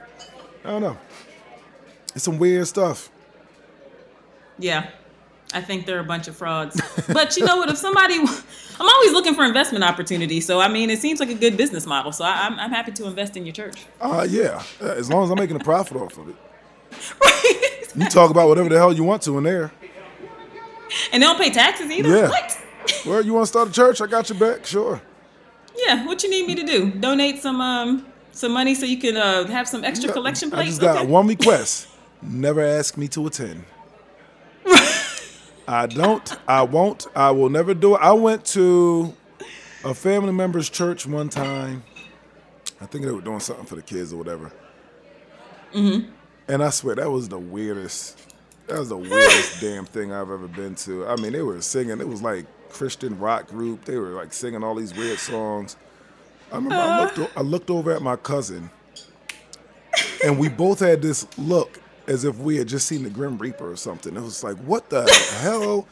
I 0.64 0.70
don't 0.70 0.82
know. 0.82 0.96
It's 2.14 2.24
some 2.24 2.38
weird 2.38 2.66
stuff. 2.66 3.10
Yeah. 4.58 4.88
I 5.54 5.60
think 5.60 5.86
they're 5.86 6.00
a 6.00 6.04
bunch 6.04 6.28
of 6.28 6.36
frauds. 6.36 6.80
But 7.12 7.36
you 7.36 7.44
know 7.44 7.56
what? 7.56 7.68
If 7.70 7.76
somebody, 7.78 8.14
I'm 8.18 8.88
always 8.88 9.12
looking 9.12 9.34
for 9.34 9.44
investment 9.44 9.84
opportunities. 9.84 10.44
So, 10.46 10.60
I 10.60 10.68
mean, 10.68 10.90
it 10.90 10.98
seems 10.98 11.20
like 11.20 11.30
a 11.30 11.34
good 11.34 11.56
business 11.56 11.86
model. 11.86 12.12
So, 12.12 12.24
I, 12.24 12.46
I'm, 12.46 12.58
I'm 12.58 12.70
happy 12.70 12.92
to 12.92 13.06
invest 13.06 13.36
in 13.36 13.46
your 13.46 13.52
church. 13.52 13.84
Uh, 14.00 14.26
yeah, 14.28 14.62
uh, 14.82 14.86
as 14.90 15.08
long 15.08 15.24
as 15.24 15.30
I'm 15.30 15.38
making 15.38 15.56
a 15.56 15.60
profit 15.64 15.96
off 15.96 16.18
of 16.18 16.28
it. 16.28 16.36
Right. 17.22 17.82
You 17.94 18.06
talk 18.08 18.30
about 18.30 18.48
whatever 18.48 18.68
the 18.68 18.76
hell 18.76 18.92
you 18.92 19.04
want 19.04 19.22
to 19.22 19.38
in 19.38 19.44
there. 19.44 19.72
And 21.12 21.22
they 21.22 21.26
don't 21.26 21.38
pay 21.40 21.50
taxes 21.50 21.90
either. 21.90 22.08
Yeah. 22.08 22.28
What? 22.28 22.60
Well, 23.06 23.24
you 23.24 23.32
want 23.32 23.44
to 23.44 23.48
start 23.48 23.68
a 23.68 23.72
church? 23.72 24.00
I 24.00 24.06
got 24.06 24.28
your 24.28 24.38
back. 24.38 24.66
Sure. 24.66 25.00
Yeah. 25.76 26.06
What 26.06 26.22
you 26.22 26.30
need 26.30 26.46
me 26.46 26.54
to 26.56 26.62
do? 26.64 26.90
Donate 26.90 27.40
some 27.42 27.60
um 27.60 28.06
some 28.32 28.52
money 28.52 28.74
so 28.74 28.84
you 28.86 28.98
can 28.98 29.16
uh, 29.16 29.46
have 29.46 29.66
some 29.66 29.82
extra 29.84 30.12
collection 30.12 30.50
plates. 30.50 30.62
I 30.66 30.70
just 30.70 30.80
got 30.80 30.96
Okay. 30.98 31.06
one 31.06 31.26
request. 31.26 31.88
Never 32.22 32.60
ask 32.62 32.96
me 32.96 33.08
to 33.08 33.26
attend. 33.26 33.64
I 35.68 35.86
don't. 35.86 36.36
I 36.48 36.62
won't. 36.62 37.06
I 37.14 37.30
will 37.30 37.48
never 37.48 37.74
do 37.74 37.96
it. 37.96 38.00
I 38.00 38.12
went 38.12 38.44
to 38.46 39.14
a 39.84 39.94
family 39.94 40.32
member's 40.32 40.70
church 40.70 41.06
one 41.06 41.28
time. 41.28 41.82
I 42.80 42.86
think 42.86 43.04
they 43.04 43.10
were 43.10 43.20
doing 43.20 43.40
something 43.40 43.66
for 43.66 43.76
the 43.76 43.82
kids 43.82 44.12
or 44.12 44.16
whatever. 44.16 44.52
Mm-hmm. 45.72 46.10
And 46.48 46.62
I 46.62 46.70
swear 46.70 46.94
that 46.96 47.10
was 47.10 47.28
the 47.28 47.38
weirdest. 47.38 48.20
That 48.66 48.78
was 48.78 48.88
the 48.88 48.96
weirdest 48.96 49.60
damn 49.60 49.84
thing 49.84 50.12
I've 50.12 50.30
ever 50.30 50.48
been 50.48 50.74
to. 50.76 51.06
I 51.06 51.16
mean, 51.16 51.32
they 51.32 51.42
were 51.42 51.60
singing. 51.60 52.00
It 52.00 52.08
was 52.08 52.22
like 52.22 52.46
Christian 52.70 53.18
rock 53.18 53.48
group. 53.48 53.84
They 53.84 53.96
were 53.96 54.10
like 54.10 54.32
singing 54.32 54.62
all 54.62 54.74
these 54.74 54.94
weird 54.94 55.18
songs. 55.18 55.76
I 56.52 56.56
remember 56.56 56.76
I 56.76 57.04
looked. 57.04 57.36
I 57.36 57.40
looked 57.40 57.70
over 57.70 57.92
at 57.92 58.02
my 58.02 58.14
cousin, 58.14 58.70
and 60.24 60.38
we 60.38 60.48
both 60.48 60.78
had 60.78 61.02
this 61.02 61.26
look 61.36 61.80
as 62.06 62.24
if 62.24 62.38
we 62.38 62.56
had 62.56 62.68
just 62.68 62.86
seen 62.86 63.02
the 63.02 63.10
Grim 63.10 63.38
Reaper 63.38 63.70
or 63.70 63.76
something. 63.76 64.16
It 64.16 64.22
was 64.22 64.44
like, 64.44 64.56
what 64.58 64.88
the 64.90 65.02
hell? 65.40 65.86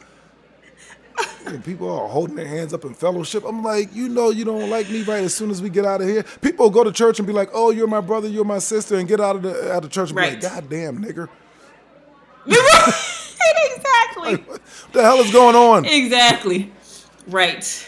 And 1.45 1.63
people 1.63 1.89
are 1.89 2.07
holding 2.07 2.35
their 2.35 2.47
hands 2.47 2.73
up 2.73 2.85
in 2.85 2.93
fellowship. 2.93 3.43
I'm 3.45 3.63
like, 3.63 3.93
you 3.93 4.09
know, 4.09 4.31
you 4.31 4.43
don't 4.43 4.69
like 4.69 4.89
me 4.89 5.03
right 5.03 5.23
as 5.23 5.33
soon 5.33 5.51
as 5.51 5.61
we 5.61 5.69
get 5.69 5.85
out 5.85 6.01
of 6.01 6.07
here. 6.07 6.23
People 6.41 6.69
go 6.69 6.83
to 6.83 6.91
church 6.91 7.19
and 7.19 7.27
be 7.27 7.33
like, 7.33 7.49
oh, 7.53 7.69
you're 7.69 7.87
my 7.87 8.01
brother, 8.01 8.27
you're 8.27 8.43
my 8.45 8.59
sister, 8.59 8.95
and 8.97 9.07
get 9.07 9.21
out 9.21 9.35
of 9.37 9.43
the 9.43 9.71
out 9.71 9.85
of 9.85 9.91
church 9.91 10.09
and 10.09 10.17
be 10.17 10.21
Right. 10.23 10.33
like, 10.41 10.41
God 10.41 10.69
damn, 10.69 11.03
nigger. 11.03 11.29
exactly. 12.47 14.35
What 14.35 14.61
the 14.91 15.01
hell 15.03 15.17
is 15.19 15.31
going 15.31 15.55
on? 15.55 15.85
Exactly. 15.85 16.71
Right. 17.27 17.87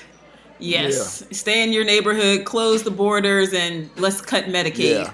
Yes. 0.60 1.24
Stay 1.32 1.64
in 1.64 1.74
your 1.74 1.84
neighborhood, 1.84 2.46
close 2.46 2.84
the 2.84 2.92
borders, 2.92 3.54
and 3.54 3.90
let's 3.98 4.22
cut 4.22 4.46
Medicaid. 4.46 5.04
Yeah. 5.06 5.14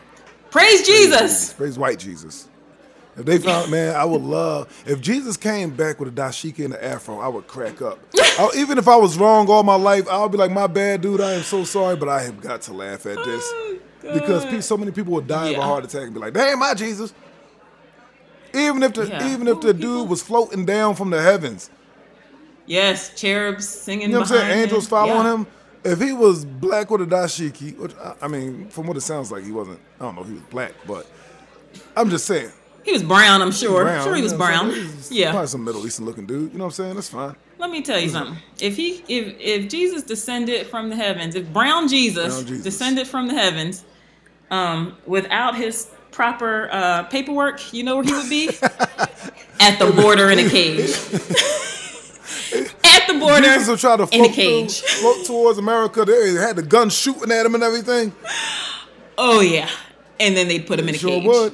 Praise 0.52 0.86
Jesus. 0.86 1.54
Praise 1.54 1.80
white 1.80 1.99
Jesus. 1.99 2.47
If 3.15 3.26
they 3.26 3.38
found, 3.38 3.69
man, 3.69 3.95
I 3.95 4.06
would 4.06 4.21
love 4.23 4.67
if 4.88 4.99
Jesus 4.99 5.38
came 5.38 5.69
back 5.69 5.99
with 5.99 6.10
a 6.10 6.12
dashiki 6.12 6.65
and 6.65 6.73
an 6.73 6.84
afro, 6.84 7.19
I 7.19 7.28
would 7.28 7.47
crack 7.47 7.82
up. 7.82 7.99
I- 8.17 8.49
even 8.58 8.78
if 8.80 8.88
I 8.88 8.95
was 8.95 9.17
wrong 9.17 9.47
all 9.49 9.62
my 9.63 9.76
life, 9.76 10.08
I 10.10 10.19
would 10.21 10.32
be 10.32 10.38
like, 10.39 10.49
my 10.52 10.65
bad, 10.67 11.02
dude. 11.02 11.21
I 11.21 11.34
am 11.34 11.43
so 11.43 11.63
sorry, 11.63 11.95
but 11.95 12.10
I 12.10 12.21
have 12.23 12.41
got 12.41 12.62
to 12.63 12.73
laugh 12.73 13.06
at 13.06 13.23
this 13.23 13.43
Oh, 13.54 13.78
because 14.13 14.65
so 14.65 14.76
many 14.78 14.91
people 14.91 15.13
would 15.13 15.28
die 15.28 15.49
of 15.49 15.58
a 15.60 15.62
heart 15.62 15.86
attack 15.86 16.02
and 16.04 16.13
be 16.13 16.19
like, 16.19 16.34
"Damn, 16.34 16.60
my 16.60 16.73
Jesus." 16.73 17.13
Even 18.54 18.84
if 18.84 18.93
the 18.93 19.08
Yeah. 19.08 19.32
even 19.34 19.47
if 19.47 19.62
the 19.62 19.73
dude 19.73 19.82
people- 19.82 20.08
was 20.08 20.21
floating 20.21 20.65
down 20.65 20.95
from 20.95 21.10
the 21.10 21.21
heavens, 21.21 21.69
Yes, 22.65 23.12
cherubs 23.15 23.67
singing. 23.67 24.08
you 24.10 24.13
know 24.13 24.19
what 24.21 24.32
I'm 24.32 24.38
saying? 24.38 24.60
Angels 24.63 24.86
him. 24.86 24.89
following 24.89 25.26
Yeah. 25.26 25.34
him. 25.36 25.47
If 25.86 25.99
he 26.02 26.13
was 26.13 26.45
black 26.45 26.89
with 26.91 27.02
a 27.02 27.06
dashiki, 27.06 27.78
which 27.78 27.91
I- 28.04 28.13
I 28.26 28.28
mean, 28.28 28.67
from 28.69 28.88
what 28.88 28.95
it 28.97 29.02
sounds 29.02 29.32
like, 29.32 29.43
he 29.43 29.52
wasn't. 29.52 29.80
I 29.99 30.04
don't 30.06 30.15
know 30.15 30.21
if 30.21 30.28
he 30.28 30.34
was 30.34 30.43
black, 30.49 30.73
but 30.88 31.06
I'm 31.95 32.10
just 32.10 32.26
saying. 32.26 32.52
He 32.84 32.91
was 32.91 33.04
brown, 33.04 33.41
I'm 33.41 33.52
sure. 33.52 33.84
brown, 33.84 34.04
sure 34.04 34.13
he 34.15 34.19
you 34.19 34.24
was 34.24 34.34
know 34.34 34.38
brown. 34.39 34.69
He's 34.72 35.12
Yeah. 35.12 35.32
Probably 35.32 35.48
some 35.48 35.63
Middle 35.63 35.86
Eastern 35.86 36.06
looking 36.06 36.26
dude. 36.26 36.52
You 36.52 36.58
know 36.58 36.65
what 36.65 36.80
I'm 36.80 36.84
saying? 36.86 36.96
That's 36.96 37.10
fine. 37.10 37.36
Let 37.60 37.69
me 37.69 37.82
tell 37.82 38.00
you 38.00 38.10
something. 38.10 38.38
If 38.60 38.76
he 38.76 39.04
if 39.08 39.36
if 39.39 39.69
Jesus 39.69 40.04
descended 40.04 40.67
from 40.67 40.89
the 40.89 40.96
heavens, 40.96 41.36
if 41.36 41.52
brown 41.54 41.88
Jesus, 41.88 42.34
Brown 42.36 42.46
Jesus. 42.48 42.63
descended 42.63 43.08
from 43.08 43.28
the 43.28 43.34
heavens, 43.36 43.86
um, 44.52 44.98
without 45.06 45.56
his 45.56 45.88
proper 46.12 46.67
uh, 46.72 47.04
paperwork, 47.04 47.74
you 47.74 47.84
know 47.84 47.96
where 47.96 48.04
he 48.04 48.13
would 48.13 48.30
be? 48.30 48.50
At 49.62 49.80
the 49.80 49.91
border 49.96 50.30
in 50.30 50.39
a 50.39 50.50
cage. 50.50 50.89
At 52.84 53.08
the 53.08 53.17
border 53.19 53.41
Jesus 53.43 53.67
will 53.67 53.78
try 53.78 53.96
to 53.98 54.04
in 54.04 54.08
a 54.08 54.08
float, 54.10 54.26
through, 54.26 54.43
cage. 54.43 54.82
float 54.82 55.26
towards 55.26 55.58
America. 55.58 56.06
They 56.06 56.34
had 56.34 56.56
the 56.58 56.62
gun 56.63 56.89
shooting 56.89 57.32
at 57.32 57.46
him 57.46 57.56
and 57.56 57.63
everything. 57.63 58.13
Oh 59.17 59.39
yeah. 59.41 59.69
And 60.19 60.36
then 60.38 60.48
they'd 60.48 60.67
put 60.67 60.80
him 60.80 60.88
in 60.89 60.96
a 60.96 60.98
Sure 60.98 61.10
cage. 61.10 61.26
would, 61.26 61.54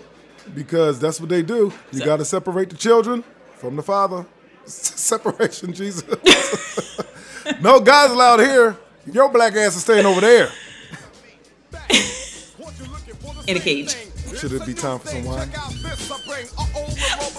because 0.55 0.99
that's 0.99 1.19
what 1.19 1.29
they 1.29 1.41
do. 1.41 1.71
You 1.91 2.03
got 2.05 2.17
to 2.17 2.25
separate 2.25 2.69
the 2.69 2.77
children 2.77 3.23
from 3.55 3.75
the 3.75 3.83
father. 3.83 4.25
Separation, 4.65 5.73
Jesus. 5.73 6.03
no 7.61 7.79
guys 7.79 8.11
allowed 8.11 8.39
here. 8.39 8.77
Your 9.11 9.29
black 9.29 9.53
ass 9.55 9.75
is 9.75 9.81
staying 9.81 10.05
over 10.05 10.21
there. 10.21 10.49
In 13.47 13.57
a 13.57 13.59
cage. 13.59 13.95
Should 14.37 14.53
it 14.53 14.65
be 14.65 14.73
time 14.75 14.99
for 14.99 15.07
some 15.07 15.23
wine? 15.25 15.49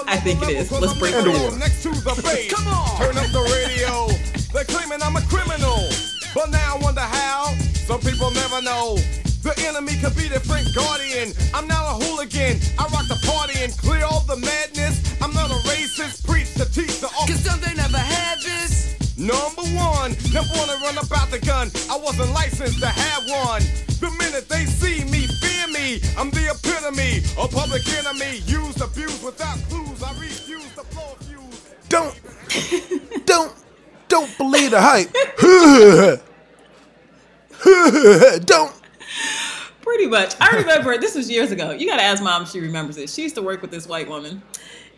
I 0.09 0.17
think 0.17 0.43
it 0.43 0.49
is. 0.51 0.73
Let's 0.73 0.99
break 0.99 1.15
And 1.15 1.25
the 1.27 1.31
the 1.31 1.39
water. 1.39 1.45
water. 1.45 1.59
Next 1.59 1.83
to 1.85 1.91
the 1.91 2.21
bass. 2.23 2.53
Come 2.55 2.67
on. 2.67 2.99
Turn 2.99 3.17
up 3.17 3.31
the 3.31 3.43
radio. 3.55 4.09
They're 4.53 4.65
claiming 4.65 5.01
I'm 5.03 5.15
a 5.17 5.23
criminal. 5.23 5.79
But 6.35 6.51
now 6.51 6.77
I 6.77 6.79
wonder 6.83 7.01
how. 7.01 7.55
Some 7.87 8.01
people 8.01 8.31
never 8.33 8.61
know. 8.63 8.99
The 9.43 9.57
enemy 9.67 9.97
could 9.97 10.15
be 10.15 10.29
the 10.29 10.39
Frank 10.41 10.69
Guardian. 10.75 11.33
I'm 11.55 11.67
not 11.67 11.89
a 11.89 11.95
hooligan. 12.05 12.61
I 12.79 12.85
rock 12.93 13.09
the 13.09 13.17
party 13.25 13.57
and 13.65 13.73
clear 13.79 14.05
all 14.05 14.21
the 14.21 14.37
madness. 14.37 15.01
I'm 15.23 15.33
not 15.33 15.51
a 15.51 15.57
racist. 15.65 16.27
Preach 16.27 16.53
to 16.55 16.67
teach 16.69 17.01
the 17.01 17.09
Cause 17.09 17.41
some 17.41 17.59
they 17.61 17.73
never 17.75 17.97
had 17.97 18.39
this. 18.43 18.97
Number 19.17 19.63
one, 19.81 20.13
never 20.33 20.49
wanna 20.57 20.77
run 20.85 20.99
about 20.99 21.31
the 21.31 21.39
gun. 21.41 21.71
I 21.89 21.97
wasn't 21.97 22.33
licensed 22.33 22.81
to 22.81 22.89
have 22.89 23.23
one. 23.49 23.63
The 24.01 24.11
minute 24.19 24.47
they 24.49 24.67
see 24.67 25.05
me, 25.05 25.27
fear 25.41 25.67
me. 25.69 26.03
I'm 26.19 26.31
the 26.31 26.51
epitome 26.53 27.25
of 27.41 27.51
public 27.51 27.89
enemy. 27.97 28.43
Used, 28.45 28.83
abused 28.83 29.23
without 29.25 29.57
clues. 29.69 30.03
I 30.03 30.13
refuse 30.21 30.69
to 30.77 30.85
blow 30.93 31.17
a 31.17 31.25
fuse. 31.25 31.65
Don't, 31.89 32.15
don't, 33.27 33.55
don't 34.09 34.37
believe 34.37 34.73
the 34.73 34.81
hype. 34.81 35.09
don't. 38.47 38.80
Pretty 39.83 40.07
much. 40.07 40.35
I 40.41 40.57
remember 40.57 40.99
this 40.99 41.15
was 41.15 41.31
years 41.31 41.51
ago. 41.53 41.71
You 41.71 41.87
got 41.87 41.97
to 41.97 42.03
ask 42.03 42.23
mom 42.23 42.43
if 42.43 42.51
she 42.51 42.61
remembers 42.61 42.97
it. 42.99 43.09
She 43.11 43.23
used 43.23 43.35
to 43.37 43.43
work 43.43 43.63
with 43.63 43.71
this 43.71 43.87
white 43.87 44.09
woman, 44.09 44.43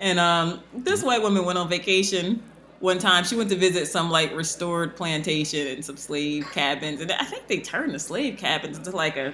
and 0.00 0.18
um, 0.18 0.60
this 0.74 1.02
white 1.02 1.22
woman 1.22 1.44
went 1.44 1.56
on 1.58 1.68
vacation 1.68 2.42
one 2.80 2.98
time. 2.98 3.24
She 3.24 3.36
went 3.36 3.48
to 3.50 3.56
visit 3.56 3.86
some 3.86 4.10
like 4.10 4.34
restored 4.34 4.96
plantation 4.96 5.68
and 5.68 5.84
some 5.84 5.96
slave 5.96 6.46
cabins, 6.52 7.00
and 7.00 7.12
I 7.12 7.24
think 7.24 7.46
they 7.46 7.58
turned 7.60 7.94
the 7.94 7.98
slave 8.00 8.36
cabins 8.38 8.76
into 8.76 8.90
like 8.90 9.16
a 9.16 9.32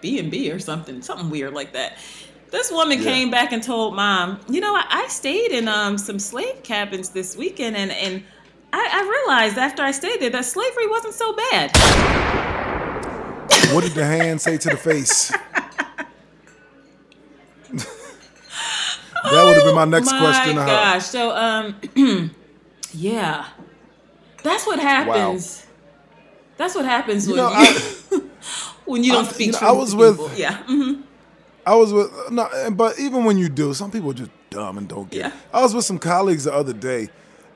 B 0.00 0.18
and 0.18 0.30
B 0.30 0.50
or 0.50 0.58
something, 0.58 1.02
something 1.02 1.28
weird 1.28 1.52
like 1.52 1.72
that. 1.74 1.98
This 2.50 2.72
woman 2.72 2.98
Yeah. 2.98 3.04
came 3.12 3.30
back 3.30 3.52
and 3.52 3.62
told 3.62 3.94
mom, 3.94 4.40
you 4.48 4.60
know, 4.62 4.74
I, 4.74 4.86
I 4.88 5.08
stayed 5.08 5.50
in 5.52 5.68
um, 5.68 5.98
some 5.98 6.18
slave 6.18 6.62
cabins 6.62 7.10
this 7.10 7.36
weekend, 7.36 7.76
and 7.76 7.90
and 7.90 8.22
I, 8.72 8.88
I 8.90 9.02
realized 9.26 9.58
after 9.58 9.82
I 9.82 9.90
stayed 9.90 10.20
there 10.20 10.30
that 10.30 10.46
slavery 10.46 10.86
wasn't 10.88 11.12
so 11.14 11.36
bad. 11.36 12.47
What 13.74 13.84
did 13.84 13.92
the 13.92 14.04
hand 14.04 14.40
say 14.40 14.56
to 14.58 14.68
the 14.70 14.76
face? 14.76 15.32
that 17.70 19.44
would 19.44 19.56
have 19.56 19.64
been 19.64 19.74
my 19.74 19.84
next 19.84 20.06
my 20.10 20.18
question 20.20 20.56
her. 20.56 20.66
gosh. 20.66 21.04
So 21.06 21.36
um 21.36 21.74
yeah. 22.92 23.46
That's 24.42 24.66
what 24.66 24.78
happens. 24.78 25.66
That's 26.56 26.74
what 26.74 26.84
happens 26.84 27.26
You 27.26 27.34
when 27.34 27.42
know, 27.44 27.50
you, 27.50 27.56
I, 27.56 28.20
when 28.86 29.04
you 29.04 29.12
don't 29.12 29.26
I- 29.26 29.32
speak 29.32 29.46
you 29.46 29.52
know, 29.52 29.58
truth 29.58 29.68
I 29.70 29.72
was 29.72 29.94
with-. 29.94 30.38
Yeah. 30.38 30.58
mhm. 30.64 31.02
I 31.66 31.74
was 31.74 31.92
with 31.92 32.10
no, 32.30 32.48
but 32.70 32.98
even 32.98 33.24
when 33.24 33.36
you 33.36 33.50
do, 33.50 33.74
some 33.74 33.90
people 33.90 34.10
are 34.12 34.14
just 34.14 34.30
dumb 34.48 34.78
and 34.78 34.88
don't 34.88 35.10
get. 35.10 35.26
it. 35.26 35.32
I 35.52 35.60
was 35.60 35.74
with 35.74 35.84
some 35.84 35.98
colleagues 35.98 36.44
the 36.44 36.54
other 36.54 36.72
day, 36.72 37.10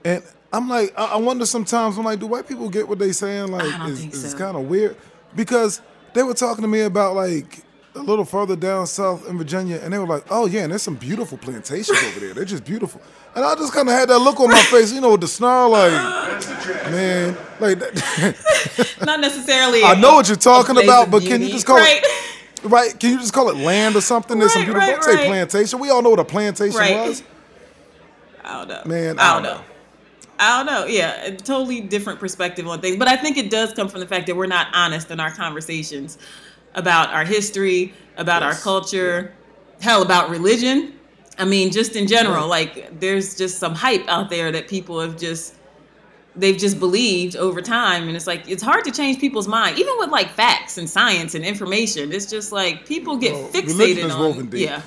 and 0.04 0.22
I'm 0.52 0.68
like, 0.68 0.92
I, 0.98 1.12
I 1.12 1.16
wonder 1.16 1.46
sometimes. 1.46 1.96
I'm 1.96 2.04
like, 2.04 2.18
do 2.20 2.26
white 2.26 2.46
people 2.46 2.68
get 2.68 2.86
what 2.86 2.98
they 2.98 3.12
saying? 3.12 3.50
Like, 3.52 3.62
I 3.72 3.78
don't 3.78 3.88
is, 3.92 4.00
think 4.00 4.12
is 4.12 4.30
so. 4.32 4.36
kind 4.36 4.54
of 4.58 4.64
weird 4.68 4.98
because 5.34 5.80
they 6.14 6.22
were 6.22 6.34
talking 6.34 6.62
to 6.62 6.68
me 6.68 6.80
about 6.82 7.14
like 7.14 7.60
a 7.94 7.98
little 8.00 8.24
further 8.24 8.56
down 8.56 8.86
south 8.86 9.28
in 9.28 9.36
Virginia, 9.36 9.78
and 9.82 9.92
they 9.92 9.98
were 9.98 10.06
like, 10.06 10.24
oh 10.30 10.46
yeah, 10.46 10.62
and 10.62 10.72
there's 10.72 10.82
some 10.82 10.94
beautiful 10.94 11.36
plantations 11.38 11.98
over 12.04 12.20
there. 12.20 12.32
They're 12.34 12.44
just 12.44 12.64
beautiful, 12.64 13.00
and 13.34 13.44
I 13.44 13.54
just 13.54 13.72
kind 13.74 13.88
of 13.88 13.94
had 13.94 14.08
that 14.08 14.18
look 14.18 14.40
on 14.40 14.50
my 14.50 14.62
face, 14.62 14.92
you 14.92 15.00
know, 15.00 15.12
with 15.12 15.20
the 15.20 15.28
snarl, 15.28 15.70
like, 15.70 15.92
man, 16.90 17.36
like. 17.60 17.78
That, 17.78 18.96
Not 19.06 19.20
necessarily 19.20 19.82
I 19.82 19.94
know 20.00 20.14
what 20.14 20.28
you're 20.28 20.36
talking 20.36 20.82
about, 20.82 21.10
but 21.10 21.22
can 21.22 21.42
you 21.42 21.48
just 21.48 21.66
call 21.66 21.76
it- 21.78 21.80
right. 21.80 22.02
Right? 22.64 22.98
Can 23.00 23.10
you 23.10 23.18
just 23.18 23.32
call 23.32 23.48
it 23.50 23.56
land 23.56 23.96
or 23.96 24.00
something? 24.00 24.38
There's 24.38 24.52
some 24.52 24.62
beautiful. 24.64 24.88
right, 24.88 25.02
say 25.02 25.14
right. 25.16 25.26
plantation. 25.26 25.80
We 25.80 25.90
all 25.90 26.00
know 26.00 26.10
what 26.10 26.20
a 26.20 26.24
plantation 26.24 26.78
Right. 26.78 27.08
was. 27.08 27.22
I 28.44 28.58
don't 28.58 28.68
know. 28.68 28.82
Man, 28.86 29.18
I 29.18 29.34
don't 29.34 29.42
know. 29.42 29.60
I 30.42 30.56
don't 30.56 30.66
know. 30.66 30.86
Yeah, 30.86 31.24
a 31.26 31.36
totally 31.36 31.80
different 31.80 32.18
perspective 32.18 32.66
on 32.66 32.80
things. 32.80 32.96
But 32.96 33.06
I 33.06 33.16
think 33.16 33.36
it 33.38 33.48
does 33.48 33.72
come 33.72 33.88
from 33.88 34.00
the 34.00 34.06
fact 34.08 34.26
that 34.26 34.34
we're 34.34 34.46
not 34.46 34.66
honest 34.74 35.10
in 35.12 35.20
our 35.20 35.30
conversations 35.30 36.18
about 36.74 37.10
our 37.10 37.24
history, 37.24 37.94
about 38.16 38.42
our 38.42 38.50
Yes. 38.50 38.62
culture, 38.64 39.32
hell, 39.80 40.02
about 40.02 40.30
religion. 40.30 40.94
I 41.38 41.44
mean, 41.44 41.70
just 41.70 41.94
in 41.94 42.08
general, 42.08 42.48
like 42.48 42.98
there's 42.98 43.36
just 43.36 43.58
some 43.58 43.74
hype 43.76 44.06
out 44.08 44.30
there 44.30 44.50
that 44.50 44.66
people 44.66 45.00
have 45.00 45.16
just 45.16 45.54
they've 46.34 46.56
just 46.58 46.80
believed 46.80 47.36
over 47.36 47.60
time 47.60 48.08
and 48.08 48.16
it's 48.16 48.26
like 48.26 48.48
it's 48.48 48.62
hard 48.62 48.82
to 48.84 48.90
change 48.90 49.20
people's 49.20 49.46
mind 49.46 49.78
even 49.78 49.92
with 49.98 50.08
like 50.08 50.30
facts 50.30 50.78
and 50.78 50.88
science 50.88 51.34
and 51.34 51.44
information 51.44 52.10
it's 52.10 52.24
just 52.24 52.52
like 52.52 52.86
people 52.86 53.18
get 53.18 53.34
Well, 53.34 53.48
fixated 53.50 54.10
on 54.10 54.48
yeah 54.52 54.80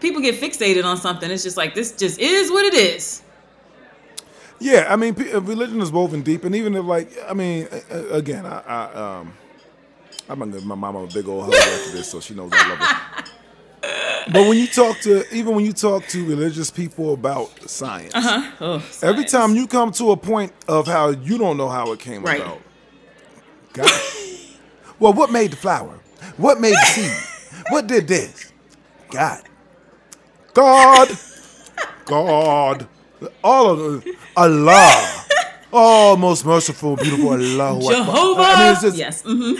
people 0.00 0.20
get 0.20 0.34
fixated 0.34 0.84
on 0.84 0.96
something 0.96 1.30
it's 1.30 1.44
just 1.44 1.56
like 1.56 1.76
this 1.76 1.92
just 1.92 2.18
is 2.18 2.50
what 2.50 2.64
it 2.64 2.74
is 2.74 3.22
Yeah, 4.62 4.86
I 4.88 4.94
mean, 4.96 5.14
uh, 5.34 5.40
religion 5.40 5.80
is 5.80 5.90
woven 5.90 6.22
deep, 6.22 6.44
and 6.44 6.54
even 6.54 6.74
if 6.76 6.84
like, 6.84 7.10
I 7.28 7.34
mean, 7.34 7.66
again, 7.90 8.46
I, 8.46 8.60
I 8.60 9.18
um, 9.20 9.34
I'm 10.28 10.38
gonna 10.38 10.52
give 10.52 10.64
my 10.64 10.76
mama 10.76 11.00
a 11.02 11.06
big 11.08 11.26
old 11.28 11.44
hug 11.44 11.54
after 11.54 11.90
this, 11.90 12.08
so 12.08 12.20
she 12.20 12.34
knows 12.34 12.52
I 12.52 12.68
love 12.68 12.78
her. 12.78 12.86
But 14.32 14.44
when 14.44 14.56
you 14.56 14.68
talk 14.68 15.00
to, 15.00 15.24
even 15.34 15.56
when 15.56 15.64
you 15.64 15.72
talk 15.72 16.06
to 16.06 16.24
religious 16.24 16.70
people 16.70 17.12
about 17.12 17.68
science, 17.68 18.12
oh, 18.60 18.80
every 19.02 19.24
time 19.24 19.56
you 19.56 19.66
come 19.66 19.90
to 19.92 20.12
a 20.12 20.16
point 20.16 20.52
of 20.68 20.86
how 20.86 21.08
you 21.10 21.38
don't 21.38 21.56
know 21.56 21.68
how 21.68 21.90
it 21.90 21.98
came 21.98 22.22
Right. 22.22 22.40
about, 22.40 22.62
God. 23.72 23.90
well, 25.00 25.12
what 25.12 25.32
made 25.32 25.50
the 25.50 25.56
flower? 25.56 25.98
What 26.36 26.60
made 26.60 26.74
the 26.74 26.86
seed? 26.86 27.26
What 27.68 27.88
did 27.88 28.06
this? 28.06 28.52
God. 29.10 29.42
God. 30.54 31.18
God. 32.06 32.86
All 33.44 33.70
of 33.70 33.78
the 34.04 34.16
Allah. 34.36 35.18
Oh, 35.74 36.16
most 36.18 36.44
merciful, 36.44 36.96
beautiful 36.96 37.30
Allah. 37.30 37.94
jehovah 37.94 38.42
I 38.42 38.58
mean, 38.60 38.72
it's 38.72 38.82
just 38.82 38.96
yes 38.98 39.22
hmm 39.22 39.54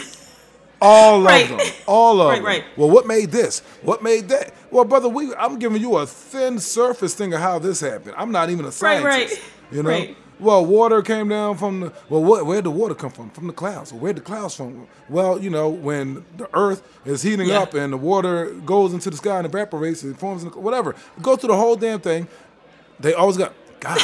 all 0.79 1.21
Right. 1.23 1.49
of 1.49 1.57
them. 1.57 1.67
All 1.87 2.21
of 2.21 2.27
Right, 2.27 2.35
them. 2.35 2.45
right. 2.45 2.63
Well, 2.75 2.89
what 2.89 3.07
made 3.07 3.31
this? 3.31 3.61
What 3.81 4.03
made 4.03 4.27
that? 4.29 4.53
Well, 4.69 4.83
brother, 4.83 5.07
we 5.09 5.33
I'm 5.35 5.57
giving 5.57 5.81
you 5.81 5.95
a 5.97 6.05
thin 6.05 6.59
surface 6.59 7.13
thing 7.15 7.33
of 7.33 7.39
how 7.39 7.57
this 7.57 7.79
happened. 7.79 8.13
I'm 8.17 8.31
not 8.31 8.49
even 8.51 8.65
a 8.65 8.71
scientist. 8.71 9.05
right. 9.07 9.29
right. 9.29 9.41
You 9.71 9.81
know? 9.83 9.89
Right. 9.89 10.17
Well, 10.39 10.65
water 10.65 11.01
came 11.01 11.29
down 11.29 11.57
from 11.57 11.79
the 11.79 11.93
well, 12.09 12.21
what, 12.23 12.45
where'd 12.45 12.65
the 12.65 12.71
water 12.71 12.93
come 12.95 13.11
from? 13.11 13.29
From 13.31 13.47
the 13.47 13.53
clouds. 13.53 13.91
Well, 13.93 14.01
where'd 14.01 14.17
the 14.17 14.21
clouds 14.21 14.55
from? 14.55 14.87
Well, 15.09 15.39
you 15.41 15.49
know, 15.49 15.69
when 15.69 16.25
the 16.37 16.49
earth 16.53 16.83
is 17.05 17.21
heating 17.23 17.47
Yeah. 17.47 17.61
up 17.61 17.73
and 17.75 17.93
the 17.93 17.97
water 17.97 18.51
goes 18.65 18.93
into 18.93 19.09
the 19.09 19.17
sky 19.17 19.37
and 19.37 19.45
evaporates, 19.47 20.03
it 20.03 20.17
forms 20.17 20.43
in 20.43 20.51
the, 20.51 20.59
whatever. 20.59 20.95
Go 21.21 21.37
through 21.37 21.47
the 21.49 21.57
whole 21.57 21.75
damn 21.77 22.01
thing. 22.01 22.27
They 22.99 23.13
always 23.13 23.37
got 23.37 23.53
God. 23.79 23.99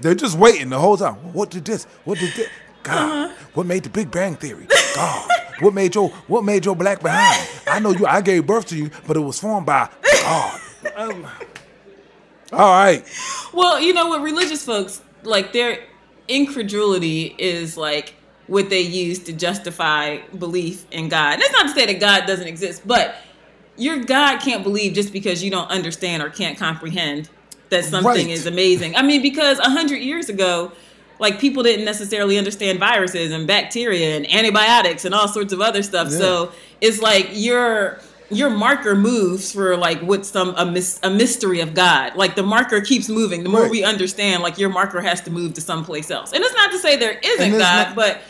They're 0.00 0.14
just 0.14 0.38
waiting 0.38 0.70
the 0.70 0.78
whole 0.78 0.96
time. 0.96 1.14
What 1.32 1.50
did 1.50 1.64
this? 1.64 1.84
What 2.04 2.18
did 2.18 2.32
this? 2.34 2.48
God. 2.82 3.32
What 3.54 3.66
made 3.66 3.82
the 3.82 3.90
Big 3.90 4.10
Bang 4.10 4.36
Theory? 4.36 4.66
God. 4.94 5.28
What 5.60 5.74
made 5.74 5.94
your 5.94 6.08
What 6.28 6.44
made 6.44 6.64
your 6.64 6.76
black 6.76 7.02
behind? 7.02 7.48
I 7.66 7.80
know 7.80 7.90
you. 7.90 8.06
I 8.06 8.20
gave 8.20 8.46
birth 8.46 8.66
to 8.66 8.76
you, 8.76 8.90
but 9.06 9.16
it 9.16 9.20
was 9.20 9.40
formed 9.40 9.66
by 9.66 9.88
God. 10.22 10.60
Um, 10.96 11.26
all 12.52 12.70
right. 12.72 13.04
well 13.52 13.78
you 13.80 13.92
know 13.92 14.06
what 14.08 14.22
religious 14.22 14.64
folks 14.64 15.02
like 15.22 15.52
their 15.52 15.80
incredulity 16.28 17.34
is 17.38 17.76
like 17.76 18.14
what 18.46 18.70
they 18.70 18.80
use 18.80 19.18
to 19.18 19.32
justify 19.34 20.18
belief 20.38 20.86
in 20.90 21.08
god 21.10 21.34
And 21.34 21.42
that's 21.42 21.52
not 21.52 21.62
to 21.64 21.68
say 21.70 21.84
that 21.86 22.00
god 22.00 22.26
doesn't 22.26 22.46
exist 22.46 22.86
but 22.86 23.16
your 23.76 23.98
god 23.98 24.40
can't 24.40 24.62
believe 24.62 24.94
just 24.94 25.12
because 25.12 25.42
you 25.44 25.50
don't 25.50 25.70
understand 25.70 26.22
or 26.22 26.30
can't 26.30 26.56
comprehend 26.56 27.28
that 27.70 27.84
something 27.84 28.04
Right. 28.26 28.28
is 28.28 28.46
amazing 28.46 28.96
i 28.96 29.02
mean 29.02 29.22
because 29.22 29.58
a 29.58 29.68
hundred 29.70 29.98
years 30.02 30.28
ago 30.28 30.72
like 31.20 31.40
people 31.40 31.62
didn't 31.62 31.84
necessarily 31.84 32.38
understand 32.38 32.78
viruses 32.78 33.32
and 33.32 33.46
bacteria 33.46 34.16
and 34.16 34.30
antibiotics 34.32 35.04
and 35.04 35.14
all 35.14 35.28
sorts 35.28 35.52
of 35.52 35.60
other 35.60 35.82
stuff 35.82 36.08
Yeah. 36.10 36.18
so 36.18 36.52
it's 36.80 37.00
like 37.00 37.28
your 37.32 38.00
your 38.30 38.50
marker 38.50 38.94
moves 38.94 39.52
for 39.52 39.76
like 39.76 40.00
what's 40.00 40.28
some 40.28 40.54
a, 40.56 40.64
mis- 40.66 41.00
a 41.02 41.10
mystery 41.10 41.60
of 41.60 41.74
god 41.74 42.14
like 42.14 42.36
the 42.36 42.42
marker 42.42 42.80
keeps 42.80 43.08
moving 43.08 43.42
the 43.42 43.48
more 43.48 43.62
Right. 43.62 43.70
we 43.70 43.84
understand 43.84 44.42
like 44.42 44.58
your 44.58 44.68
marker 44.70 45.00
has 45.00 45.20
to 45.22 45.30
move 45.30 45.54
to 45.54 45.60
someplace 45.60 46.10
else 46.10 46.32
and 46.32 46.44
it's 46.44 46.54
not 46.54 46.70
to 46.70 46.78
say 46.78 46.96
there 46.96 47.18
isn't 47.22 47.52
god 47.52 47.86
not- 47.88 47.96
but 47.96 48.20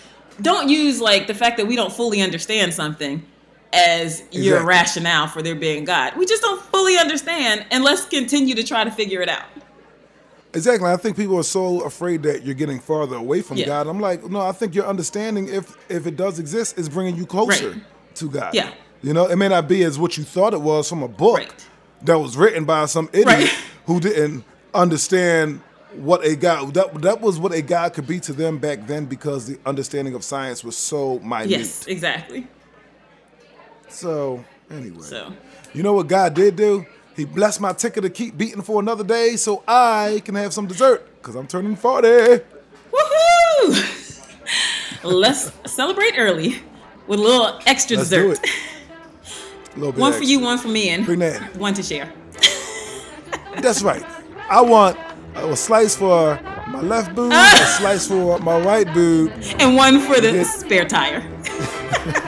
don't 0.41 0.69
use 0.69 1.01
like 1.01 1.27
the 1.27 1.35
fact 1.35 1.57
that 1.59 1.67
we 1.67 1.75
don't 1.77 1.93
fully 1.93 2.21
understand 2.23 2.73
something 2.73 3.25
as 3.73 4.23
your 4.31 4.65
rationale 4.65 5.27
for 5.27 5.43
there 5.43 5.55
being 5.55 5.85
god 5.85 6.17
we 6.17 6.25
just 6.25 6.43
don't 6.43 6.61
fully 6.63 6.97
understand 6.97 7.67
and 7.71 7.85
let's 7.85 8.05
continue 8.07 8.55
to 8.55 8.63
try 8.65 8.83
to 8.85 8.91
figure 8.91 9.21
it 9.23 9.29
out 9.29 9.45
Exactly. 10.55 10.89
I 10.91 10.97
think 10.97 11.15
people 11.15 11.37
are 11.39 11.43
so 11.43 11.83
afraid 11.83 12.23
that 12.23 12.43
you're 12.43 12.55
getting 12.55 12.81
farther 12.81 13.17
away 13.17 13.43
from 13.43 13.59
Yeah. 13.59 13.67
God. 13.67 13.87
I'm 13.87 14.01
like, 14.01 14.25
no, 14.31 14.41
I 14.41 14.53
think 14.53 14.75
your 14.75 14.87
understanding, 14.87 15.47
if 15.47 15.77
if 15.91 16.07
it 16.07 16.17
does 16.17 16.39
exist, 16.39 16.79
is 16.79 16.89
bringing 16.89 17.17
you 17.17 17.27
closer 17.27 17.71
Right. 17.73 17.83
to 18.15 18.31
God. 18.31 18.55
Yeah. 18.55 18.71
You 19.03 19.13
know, 19.13 19.27
it 19.27 19.37
may 19.37 19.49
not 19.49 19.69
be 19.69 19.85
as 19.85 19.99
what 19.99 20.17
you 20.17 20.25
thought 20.25 20.55
it 20.55 20.63
was 20.63 20.89
from 20.89 21.03
a 21.03 21.07
book 21.09 21.37
Right. 21.37 21.53
that 22.05 22.19
was 22.19 22.35
written 22.39 22.65
by 22.65 22.87
some 22.87 23.11
idiot 23.13 23.27
Right. 23.27 23.55
who 23.85 24.01
didn't 24.01 24.43
understand 24.73 25.61
what 25.95 26.25
a 26.25 26.35
God 26.35 26.73
that 26.75 27.03
that 27.03 27.21
was 27.21 27.39
what 27.39 27.53
a 27.53 27.61
God 27.61 27.93
could 27.93 28.07
be 28.07 28.19
to 28.21 28.33
them 28.33 28.57
back 28.57 28.87
then 28.87 29.05
because 29.05 29.47
the 29.47 29.59
understanding 29.67 30.15
of 30.15 30.25
science 30.25 30.65
was 30.65 30.77
so 30.79 31.19
minute. 31.19 31.51
yes 31.51 31.87
exactly 31.87 32.47
So 33.89 34.45
anyway. 34.71 35.01
so 35.01 35.33
You 35.75 35.83
know 35.83 35.93
what 35.93 36.07
God 36.09 36.35
did 36.35 36.57
do? 36.57 36.87
He 37.17 37.25
blessed 37.25 37.61
my 37.61 37.73
ticket 37.73 38.03
to 38.05 38.11
keep 38.11 38.39
beating 38.39 38.63
for 38.63 38.81
another 38.81 39.03
day 39.03 39.35
so 39.37 39.65
I 39.67 40.23
can 40.25 40.37
have 40.37 40.53
some 40.53 40.67
dessert 40.67 41.09
because 41.17 41.35
I'm 41.35 41.47
turning 41.49 41.75
40. 41.75 42.09
Woohoo! 42.93 44.15
Let's 45.03 45.51
celebrate 45.67 46.15
early 46.17 46.63
with 47.09 47.19
a 47.19 47.23
little 47.23 47.59
extra 47.67 47.97
Let's 47.97 48.11
dessert. 48.11 48.23
do 48.23 48.31
it. 48.33 48.51
A 49.75 49.79
little 49.79 49.93
bit 49.93 50.01
One 50.01 50.13
for 50.13 50.23
you, 50.23 50.41
one 50.41 50.59
for 50.59 50.69
me, 50.69 50.91
and 50.91 51.07
one 51.57 51.75
to 51.75 51.83
share. 51.83 52.13
That's 53.61 53.83
right. 53.83 54.05
I 54.49 54.61
want 54.61 54.97
a 55.35 55.57
slice 55.57 55.97
for 55.97 56.39
my 56.69 56.81
left 56.81 57.15
boob, 57.15 57.33
a 57.33 57.37
ah! 57.37 57.77
slice 57.81 58.07
for 58.07 58.39
my 58.39 58.61
right 58.61 58.93
boob. 58.95 59.33
And 59.59 59.77
one 59.77 60.01
for 60.01 60.21
the 60.21 60.33
Yes. 60.33 60.61
spare 60.61 60.85
tire. 60.87 61.23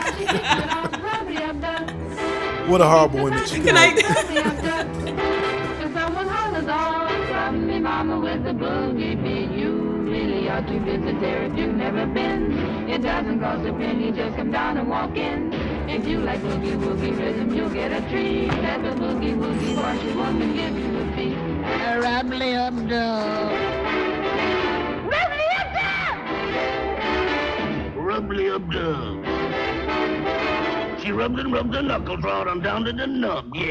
the 8.45 8.65
boogie 8.65 9.23
beat. 9.23 9.51
You 9.57 9.73
really 10.11 10.49
ought 10.49 10.67
to 10.67 10.79
visit 10.81 11.21
there 11.21 11.43
if 11.45 11.57
you've 11.57 11.75
never 11.75 12.07
been. 12.07 12.89
It 12.89 13.03
doesn't 13.03 13.41
cost 13.41 13.67
a 13.67 13.73
penny, 13.73 14.13
just 14.13 14.37
come 14.37 14.51
down 14.51 14.77
and 14.79 14.89
walk 14.89 15.17
in. 15.17 15.53
If 15.89 16.07
you 16.07 16.19
like 16.19 16.41
boogie 16.41 16.77
woogie 16.77 17.17
rhythm, 17.19 17.55
you'll 17.55 17.71
get 17.71 17.93
a 17.93 18.01
treat. 18.11 18.49
Let 18.49 18.83
the 18.83 18.91
boogie 18.91 19.37
woogie 19.37 19.77
wash 19.77 20.03
your 20.05 20.17
woman 20.17 20.55
give 20.55 20.79
you 20.79 20.99
a 20.99 21.05
beat. 21.17 21.37
Rubbly 22.03 22.55
up 22.55 22.75
dub. 22.89 23.53
Rubbly 25.15 25.47
up 25.61 25.69
dub! 25.79 26.27
Rubbly 27.97 28.49
up 28.51 28.71
dub. 28.71 29.30
She 31.11 31.15
rubbed 31.15 31.41
and 31.41 31.53
rubbed 31.53 31.75
her 31.75 31.83
knuckles 31.83 32.23
right 32.23 32.47
on 32.47 32.61
down 32.61 32.85
to 32.85 32.93
the 32.93 33.05
nub, 33.05 33.53
yeah. 33.53 33.67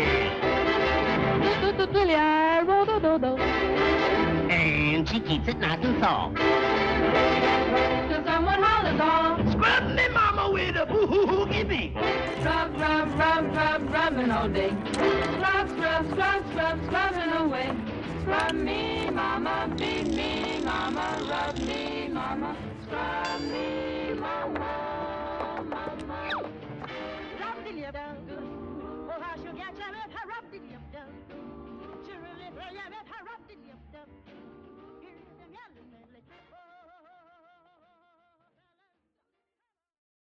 And 4.52 5.08
she 5.08 5.22
keeps 5.22 5.48
it 5.48 5.58
nice 5.58 5.80
and 5.82 6.04
soft. 6.04 6.36
Till 6.36 8.26
someone 8.26 8.62
hollers 8.62 9.00
on. 9.00 9.52
Scrub 9.54 9.96
me 9.96 10.10
mama 10.10 10.52
with 10.52 10.76
a 10.76 10.86
boo-hoo-hoo 10.86 11.64
beat. 11.64 11.94
Scrub, 12.42 12.78
rub, 12.78 13.18
rub, 13.18 13.56
rub, 13.56 13.94
rubbing 13.94 14.32
all 14.32 14.50
day. 14.50 14.76
Scrub, 14.92 15.70
scrub, 15.70 16.12
scrub, 16.12 16.44
scrub, 16.52 16.80
scrubbing 16.88 17.32
away. 17.32 17.72
Scrub 18.24 18.52
me, 18.52 19.10
mama, 19.12 19.74
beat 19.78 20.08
me, 20.14 20.60
mama, 20.66 21.26
rub 21.30 21.58
me, 21.60 22.10
mama, 22.12 22.58
scrub 22.84 23.42
me, 23.44 24.14
mama, 24.20 24.89
Jerry, 29.78 30.02
Jerry, 30.10 30.50
Jerry, 30.50 30.82
Jerry, 30.92 31.14
Jerry, 31.22 31.46
Jerry, 32.06 32.50
Jerry, 32.50 33.00
Jerry, 33.46 33.78
Jerry, 33.92 34.59